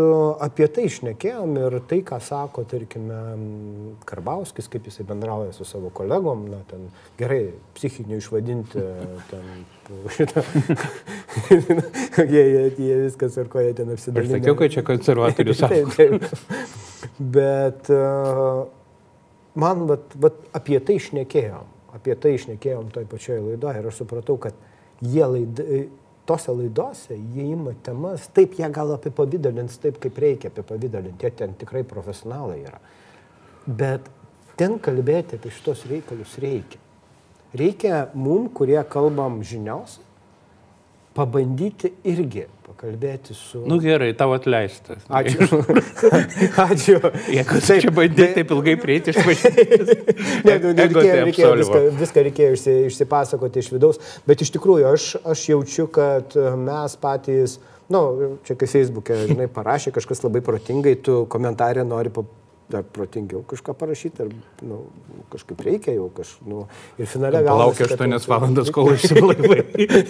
apie 0.45 0.67
tai 0.69 0.83
išnekėjom 0.85 1.55
ir 1.63 1.75
tai, 1.89 2.03
ką 2.05 2.19
sako, 2.21 2.61
tarkime, 2.69 3.17
Karbauskis, 4.05 4.67
kaip 4.69 4.85
jisai 4.85 5.05
bendrauja 5.09 5.55
su 5.55 5.65
savo 5.65 5.89
kolegom, 5.95 6.43
na, 6.51 6.59
ten 6.69 6.85
gerai, 7.17 7.55
psichinių 7.77 8.19
išvadinti, 8.21 8.83
ten 9.31 9.47
šitą, 10.13 10.43
jie, 12.33 12.43
jie, 12.43 12.63
jie 12.77 12.99
viskas 13.07 13.39
ar 13.41 13.49
ko 13.49 13.63
jie 13.65 13.73
ten 13.79 13.89
apsidalinę. 13.95 14.37
Aš 14.37 14.37
sakiau, 14.37 14.59
kad 14.61 14.75
čia 14.77 14.85
konservatorius 14.85 15.63
taip, 15.73 15.89
taip. 15.97 17.17
Bet 17.17 17.89
uh, 17.95 18.67
man 19.57 19.87
vat, 19.89 20.13
vat, 20.21 20.37
apie 20.59 20.77
tai 20.85 20.99
išnekėjom, 21.01 21.73
apie 21.97 22.13
tai 22.13 22.35
išnekėjom 22.37 22.93
toj 22.93 23.09
pačioj 23.09 23.41
laidoje 23.47 23.81
ir 23.81 23.89
aš 23.89 24.03
supratau, 24.03 24.37
kad 24.37 24.53
jie 25.01 25.25
laidai 25.25 25.81
tose 26.29 26.53
laidose 26.53 27.17
jie 27.17 27.47
ima 27.55 27.73
temas, 27.83 28.27
taip 28.35 28.53
jie 28.59 28.69
gal 28.73 28.93
apipavydalins 28.93 29.79
taip, 29.81 29.97
kaip 30.03 30.19
reikia 30.21 30.51
apipavydalinti, 30.53 31.25
jie 31.25 31.33
ten 31.41 31.55
tikrai 31.57 31.83
profesionalai 31.87 32.59
yra. 32.61 32.77
Bet 33.65 34.05
ten 34.59 34.77
kalbėti 34.83 35.39
apie 35.39 35.53
šitos 35.55 35.87
reikalus 35.89 36.37
reikia. 36.41 36.81
Reikia 37.57 38.03
mum, 38.13 38.45
kurie 38.53 38.77
kalbam 38.85 39.39
žinios, 39.41 39.97
pabandyti 41.17 41.91
irgi 42.07 42.45
pakalbėti 42.79 43.33
su... 43.35 43.63
Nu 43.67 43.79
gerai, 43.81 44.11
tau 44.17 44.31
atleistas. 44.35 45.01
Ačiū. 45.09 45.47
Ačiū. 46.69 46.99
Jeigu 47.33 47.59
taip, 47.65 47.81
čia 47.83 47.93
bandė 47.95 48.29
taip 48.37 48.53
ilgai 48.55 48.75
prieiti 48.79 49.13
iš 49.13 49.19
pažinties. 49.25 49.91
ne, 50.47 50.55
nu, 50.63 50.73
reikėjo, 50.77 51.17
reikėjo 51.27 51.51
viską, 51.63 51.81
viską 51.99 52.25
reikėjo 52.29 52.53
išsi, 52.57 52.75
išsipasakoti 52.91 53.63
iš 53.63 53.71
vidaus, 53.73 53.99
bet 54.29 54.45
iš 54.45 54.53
tikrųjų 54.55 54.87
aš, 54.93 55.09
aš 55.33 55.45
jaučiu, 55.51 55.87
kad 55.93 56.37
mes 56.61 56.95
patys, 57.01 57.57
na, 57.89 58.03
nu, 58.05 58.35
čia 58.47 58.55
kai 58.59 58.69
Facebook'e, 58.69 59.17
žinai, 59.33 59.49
parašė 59.51 59.95
kažkas 59.95 60.23
labai 60.27 60.43
protingai, 60.45 60.95
tu 61.03 61.23
komentarė 61.31 61.87
nori 61.87 62.13
dar 62.69 62.83
protingiau 62.83 63.41
kažką 63.49 63.73
parašyti, 63.77 64.25
ar 64.25 64.65
nu, 64.65 64.83
kažkaip 65.33 65.61
reikia 65.65 65.95
jau 65.95 66.09
kažkaip. 66.13 66.49
Nu, 66.49 66.65
ir 67.01 67.09
finale 67.09 67.41
gal... 67.45 67.63
Laukia 67.63 67.87
8 67.89 68.29
valandas, 68.29 68.69
kol 68.73 68.91
išsiblaivai. 68.93 69.63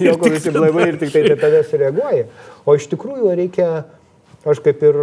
jau 0.03 0.17
kol 0.21 0.35
išsiblaivai 0.35 0.89
ir 0.91 0.99
tik 0.99 1.15
tai 1.15 1.37
tada 1.39 1.63
sureaguoji. 1.67 2.27
O 2.67 2.75
iš 2.75 2.89
tikrųjų 2.91 3.31
reikia, 3.39 3.69
aš 4.43 4.59
kaip 4.65 4.83
ir 4.89 4.99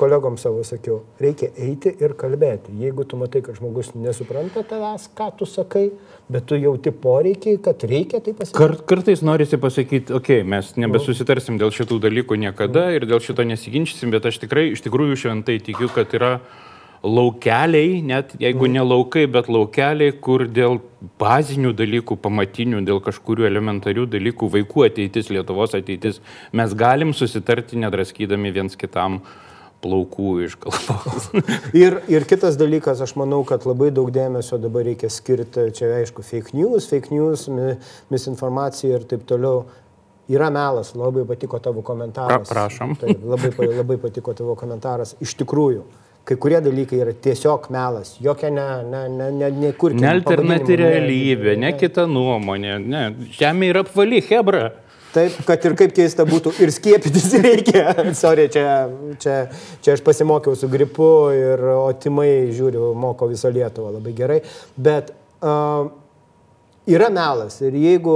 kolegom 0.00 0.34
savo 0.40 0.64
sakiau, 0.66 1.04
reikia 1.22 1.52
eiti 1.54 1.94
ir 2.02 2.16
kalbėti. 2.18 2.74
Jeigu 2.82 3.06
tu 3.06 3.18
matai, 3.22 3.44
kad 3.46 3.58
žmogus 3.60 3.92
nesupranta 3.94 4.66
tavęs, 4.66 5.06
ką 5.14 5.30
tu 5.38 5.46
sakai, 5.46 5.88
bet 6.26 6.50
tu 6.50 6.58
jauti 6.58 6.90
poreikį, 6.90 7.56
kad 7.62 7.86
reikia 7.86 8.18
tai 8.18 8.34
pasakyti. 8.34 8.58
Kart, 8.58 8.84
kartais 8.90 9.22
norisi 9.26 9.62
pasakyti, 9.62 10.10
okei, 10.10 10.42
okay, 10.42 10.50
mes 10.56 10.74
nebesusitarsim 10.80 11.58
dėl 11.62 11.70
šitų 11.74 12.02
dalykų 12.08 12.38
niekada 12.48 12.88
ir 12.96 13.06
dėl 13.06 13.22
šito 13.22 13.46
nesiginčysim, 13.46 14.10
bet 14.14 14.26
aš 14.26 14.42
tikrai 14.42 14.72
iš 14.74 14.82
tikrųjų 14.86 15.22
šventai 15.26 15.60
tikiu, 15.62 15.90
kad 15.94 16.14
yra 16.18 16.36
laukeliai, 17.04 18.00
net 18.02 18.32
jeigu 18.40 18.68
ne 18.70 18.82
laukai, 18.82 19.26
bet 19.30 19.48
laukeliai, 19.52 20.14
kur 20.24 20.46
dėl 20.48 20.78
bazinių 21.20 21.74
dalykų, 21.76 22.16
pamatinių, 22.24 22.80
dėl 22.88 23.00
kažkurių 23.04 23.46
elementarių 23.50 24.06
dalykų, 24.14 24.48
vaikų 24.56 24.86
ateitis, 24.88 25.28
Lietuvos 25.34 25.76
ateitis, 25.76 26.22
mes 26.56 26.76
galim 26.78 27.12
susitarti 27.16 27.80
nedraskydami 27.82 28.52
viens 28.54 28.78
kitam 28.80 29.20
plaukų 29.84 30.30
iš 30.46 30.56
kalbos. 30.62 31.28
ir, 31.84 31.98
ir 32.08 32.24
kitas 32.28 32.56
dalykas, 32.60 33.02
aš 33.04 33.12
manau, 33.20 33.42
kad 33.44 33.66
labai 33.68 33.90
daug 33.92 34.08
dėmesio 34.14 34.56
dabar 34.62 34.86
reikia 34.88 35.12
skirti, 35.12 35.68
čia 35.76 35.92
aišku, 35.98 36.24
fake 36.24 36.56
news, 36.56 36.88
fake 36.88 37.12
news, 37.12 37.50
misinformacija 38.12 39.00
ir 39.00 39.08
taip 39.10 39.26
toliau. 39.28 39.66
Yra 40.32 40.48
melas, 40.48 40.94
labai 40.96 41.26
patiko 41.28 41.58
tavo 41.60 41.82
komentaras. 41.84 42.48
Pra, 42.48 42.62
prašom. 42.64 42.94
Tai, 42.96 43.12
labai, 43.28 43.50
labai 43.76 43.98
patiko 44.00 44.32
tavo 44.32 44.54
komentaras. 44.56 45.10
Iš 45.20 45.34
tikrųjų, 45.42 45.82
kai 46.24 46.36
kurie 46.40 46.60
dalykai 46.64 47.00
yra 47.04 47.12
tiesiog 47.26 47.68
melas, 47.74 48.14
jokia 48.22 48.50
ne, 48.52 48.68
ne, 48.88 49.02
ne, 49.12 49.28
ne, 49.38 49.50
ne 49.64 49.72
kur. 49.78 49.92
Ne 49.96 50.08
alternatyvi 50.14 50.80
realybė, 50.80 51.52
ne, 51.58 51.68
ne 51.68 51.74
kita 51.76 52.06
nuomonė, 52.10 52.78
ne. 52.80 53.04
Žemė 53.36 53.70
yra 53.74 53.84
apvali, 53.84 54.22
hebra. 54.30 54.70
Taip, 55.14 55.34
kad 55.46 55.62
ir 55.68 55.76
kaip 55.78 55.92
keista 55.94 56.24
būtų, 56.26 56.56
ir 56.64 56.72
skiepytis 56.74 57.28
reikia. 57.44 57.92
Sorry, 58.22 58.48
čia, 58.50 58.64
čia, 59.22 59.36
čia 59.84 59.94
aš 59.94 60.02
pasimokiau 60.06 60.56
su 60.58 60.66
gripu 60.72 61.10
ir 61.36 61.60
otimai 61.76 62.48
žiūriu, 62.54 62.88
moko 62.98 63.28
visą 63.30 63.52
Lietuvą 63.54 63.92
labai 63.94 64.14
gerai. 64.16 64.40
Bet 64.74 65.12
uh, 65.44 65.92
yra 66.86 67.10
melas 67.12 67.60
ir 67.64 67.76
jeigu 67.78 68.14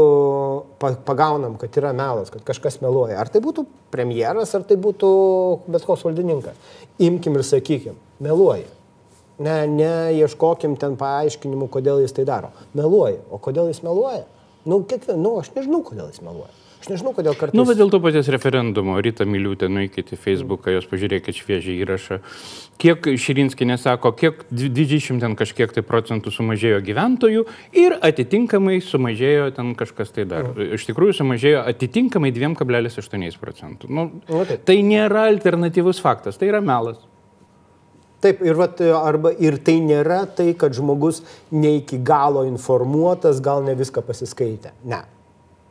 pagaunam, 0.78 1.56
kad 1.60 1.74
yra 1.80 1.92
melas, 1.96 2.32
kad 2.32 2.44
kažkas 2.46 2.80
meluoja, 2.84 3.18
ar 3.20 3.30
tai 3.32 3.42
būtų 3.44 3.64
premjeras, 3.92 4.54
ar 4.56 4.66
tai 4.68 4.76
būtų 4.80 5.12
bet 5.68 5.86
koks 5.88 6.04
valdininkas, 6.06 6.58
imkim 7.00 7.38
ir 7.38 7.46
sakykim, 7.46 7.96
meluoja. 8.24 8.68
Ne, 9.38 9.60
neieškokim 9.70 10.74
ten 10.82 10.96
paaiškinimų, 10.98 11.68
kodėl 11.70 12.00
jis 12.02 12.16
tai 12.16 12.24
daro. 12.26 12.48
Meluoja. 12.74 13.20
O 13.30 13.38
kodėl 13.38 13.68
jis 13.70 13.84
meluoja? 13.86 14.24
Nu, 14.66 14.80
kiekvien, 14.82 15.20
nu, 15.22 15.36
aš 15.38 15.52
nežinau, 15.54 15.84
kodėl 15.86 16.08
jis 16.10 16.24
meluoja. 16.26 16.50
Aš 16.78 16.92
nežinau, 16.92 17.10
kodėl 17.16 17.34
kartais. 17.34 17.56
Nu, 17.58 17.64
bet 17.66 17.78
dėl 17.80 17.90
to 17.90 17.98
paties 18.02 18.28
referendumo, 18.30 19.00
Rita 19.02 19.26
Miliūtė, 19.26 19.66
nueikite 19.72 20.14
į 20.14 20.20
Facebooką, 20.22 20.70
jos 20.76 20.86
pažiūrėkite 20.86 21.34
šviežią 21.34 21.74
įrašą. 21.82 22.20
Kiek 22.78 23.08
Širinskinė 23.18 23.74
sako, 23.82 24.12
kiek 24.14 24.44
didžiai 24.54 25.18
ten 25.18 25.34
kažkiek 25.38 25.74
tai 25.74 25.82
procentų 25.82 26.30
sumažėjo 26.30 26.78
gyventojų 26.86 27.44
ir 27.82 27.96
atitinkamai 27.98 28.78
sumažėjo 28.84 29.50
ten 29.58 29.74
kažkas 29.78 30.14
tai 30.14 30.28
dar. 30.30 30.52
Mm. 30.54 30.78
Iš 30.78 30.86
tikrųjų 30.92 31.18
sumažėjo 31.18 31.66
atitinkamai 31.66 32.30
2,8 32.36 33.42
procentų. 33.42 33.90
Nu, 33.90 34.08
nu, 34.22 34.46
tai. 34.46 34.60
tai 34.62 34.78
nėra 34.86 35.26
alternatyvus 35.32 35.98
faktas, 36.04 36.38
tai 36.38 36.52
yra 36.52 36.62
melas. 36.62 37.02
Taip, 38.22 38.40
ir, 38.42 38.54
vat, 38.58 38.80
arba, 38.82 39.30
ir 39.34 39.60
tai 39.62 39.76
nėra 39.82 40.24
tai, 40.26 40.50
kad 40.58 40.74
žmogus 40.74 41.22
ne 41.54 41.76
iki 41.78 42.00
galo 42.02 42.42
informuotas, 42.46 43.42
gal 43.42 43.62
ne 43.66 43.74
viską 43.78 44.02
pasiskaitė. 44.06 44.74
Ne. 44.90 45.04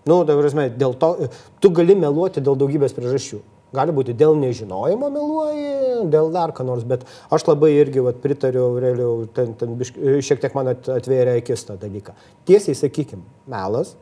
Nu, 0.08 0.22
tai 0.24 0.38
prasme, 0.40 0.70
dėl 0.72 0.96
to, 1.00 1.12
tu 1.60 1.72
gali 1.76 1.96
meluoti 2.00 2.44
dėl 2.44 2.58
daugybės 2.60 2.96
priežasčių. 2.96 3.42
Gali 3.76 3.92
būti 3.92 4.14
dėl 4.16 4.38
nežinojimo 4.40 5.10
meluoji, 5.12 5.72
dėl 6.08 6.30
dar 6.32 6.54
ką 6.56 6.64
nors, 6.64 6.86
bet 6.88 7.04
aš 7.36 7.44
labai 7.50 7.74
irgi 7.76 8.00
vat, 8.06 8.22
pritariu, 8.24 8.70
realiau, 8.80 9.26
ten, 9.36 9.52
ten 9.60 9.74
bišk, 9.76 9.98
šiek 10.24 10.40
tiek 10.40 10.54
man 10.56 10.72
atvėrė 10.72 11.34
akis 11.42 11.66
tą 11.68 11.76
dalyką. 11.82 12.16
Tiesiai 12.48 12.78
sakykim, 12.80 13.26
melas, 13.52 13.98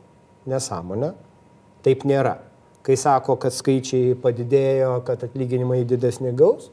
nesąmonė, 0.46 1.10
taip 1.82 2.06
nėra. 2.06 2.36
Kai 2.86 2.94
sako, 2.94 3.34
kad 3.42 3.50
skaičiai 3.50 4.14
padidėjo, 4.22 5.00
kad 5.08 5.24
atlyginimai 5.26 5.80
didesnį 5.90 6.30
gaus, 6.38 6.68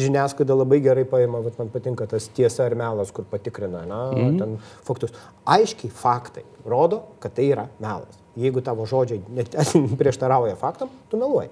žiniasklaida 0.00 0.56
labai 0.56 0.78
gerai 0.80 1.04
paima, 1.10 1.42
vat, 1.44 1.58
man 1.60 1.68
patinka 1.74 2.06
tas 2.08 2.30
tiesa 2.32 2.64
ar 2.64 2.78
melas, 2.80 3.12
kur 3.12 3.28
patikrina, 3.28 3.84
na, 3.84 4.00
mm 4.14 4.38
-hmm. 4.38 4.56
faktus. 4.88 5.12
Aiškiai 5.44 5.92
faktai 5.92 6.46
rodo, 6.64 7.02
kad 7.20 7.36
tai 7.36 7.50
yra 7.52 7.66
melas 7.76 8.16
jeigu 8.38 8.62
tavo 8.64 8.86
žodžiai 8.88 9.22
net 9.34 9.54
prieštarauja 10.00 10.56
faktam, 10.60 10.92
tu 11.10 11.20
meluoji. 11.20 11.50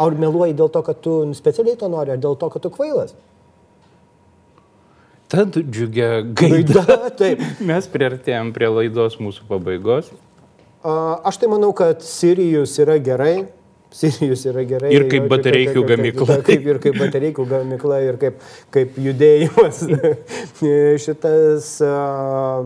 Ar 0.00 0.16
meluoji 0.18 0.56
dėl 0.58 0.70
to, 0.74 0.82
kad 0.82 0.98
tu 1.02 1.20
specialiai 1.38 1.78
to 1.78 1.88
nori, 1.90 2.14
ar 2.14 2.20
dėl 2.22 2.34
to, 2.38 2.50
kad 2.50 2.64
tu 2.64 2.70
kvailas? 2.74 3.14
Tad 5.30 5.56
džiugia 5.56 6.22
gaida. 6.36 6.84
gaida 6.84 7.10
taip. 7.18 7.42
Mes 7.70 7.90
priartėjom 7.90 8.52
prie 8.54 8.70
laidos 8.70 9.18
mūsų 9.22 9.46
pabaigos. 9.48 10.12
Aš 10.84 11.38
tai 11.40 11.48
manau, 11.48 11.72
kad 11.76 12.02
Sirijus 12.04 12.74
yra 12.82 12.98
gerai. 13.02 13.46
Sirijus 13.94 14.42
yra 14.50 14.64
gerai. 14.68 14.90
Ir 14.92 15.06
kaip 15.08 15.28
batareikų 15.30 15.84
gamykla. 15.88 16.36
Kaip, 16.44 16.66
ir 16.66 16.80
kaip 16.82 16.98
batareikų 16.98 17.46
gamykla, 17.50 18.00
ir 18.04 18.18
kaip, 18.20 18.42
kaip 18.74 18.98
judėjimas. 19.00 19.80
Šitas 21.06 21.70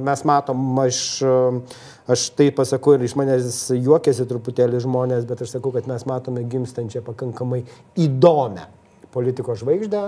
mes 0.09 0.25
matom, 0.29 0.65
aš 0.83 1.03
aš 2.09 2.31
tai 2.39 2.49
pasakau 2.55 2.97
ir 2.97 3.05
iš 3.05 3.15
manęs 3.19 3.61
juokiasi 3.77 4.27
truputėlį 4.31 4.81
žmonės, 4.87 5.29
bet 5.29 5.45
aš 5.45 5.59
sakau, 5.59 5.75
kad 5.75 5.89
mes 5.91 6.07
matome 6.09 6.45
gimstančią 6.49 7.05
pakankamai 7.07 7.63
įdomią, 8.01 8.67
politikos 9.13 9.63
žvaigždę 9.63 10.01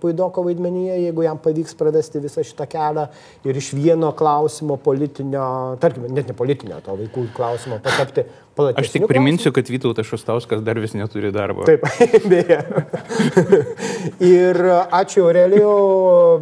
Puidoko 0.00 0.42
vaidmenyje, 0.44 0.96
jeigu 1.06 1.24
jam 1.24 1.38
pavyks 1.40 1.76
pravesti 1.78 2.20
visą 2.20 2.44
šitą 2.44 2.66
kelią 2.68 3.06
ir 3.48 3.60
iš 3.60 3.70
vieno 3.76 4.10
klausimo 4.16 4.76
politinio, 4.80 5.76
tarkim, 5.80 6.08
net 6.12 6.28
ne 6.28 6.36
politinio, 6.36 6.80
to 6.84 6.96
vaikų 6.98 7.26
klausimo 7.36 7.78
patapti 7.84 8.26
platesniu. 8.56 8.84
Aš 8.84 8.92
tik 8.92 9.06
priminsiu, 9.08 9.52
kad 9.56 9.70
Vytautas 9.72 10.08
Šustauskas 10.08 10.64
dar 10.66 10.80
vis 10.82 10.96
neturi 10.96 11.32
darbo. 11.34 11.64
Taip, 11.68 11.86
beje. 12.32 12.60
ir 14.24 14.60
ačiū 15.00 15.26
Aurelijau, 15.26 15.74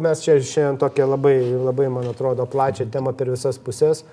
mes 0.03 0.23
čia 0.25 0.39
šiandien 0.39 0.81
tokią 0.83 1.09
labai, 1.15 1.37
labai, 1.69 1.89
man 1.93 2.11
atrodo, 2.11 2.47
plačią 2.49 2.89
temą 2.91 3.15
per 3.15 3.31
visas 3.35 3.59
pusės. 3.61 4.03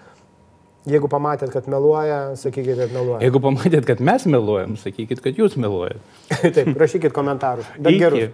Jeigu 0.88 1.06
pamatėt, 1.10 1.52
kad 1.54 1.68
meluoja, 1.70 2.32
sakykit, 2.38 2.74
kad 2.80 2.94
meluoja. 2.94 3.20
Jeigu 3.22 3.42
pamatėt, 3.42 3.86
kad 3.86 4.02
mes 4.02 4.26
meluojam, 4.26 4.74
sakykit, 4.80 5.22
kad 5.22 5.38
jūs 5.38 5.54
meluojat. 5.60 6.02
Taip, 6.56 6.72
rašykit 6.78 7.14
komentarus. 7.14 7.70
Iki. 7.78 8.00
gerų. 8.02 8.26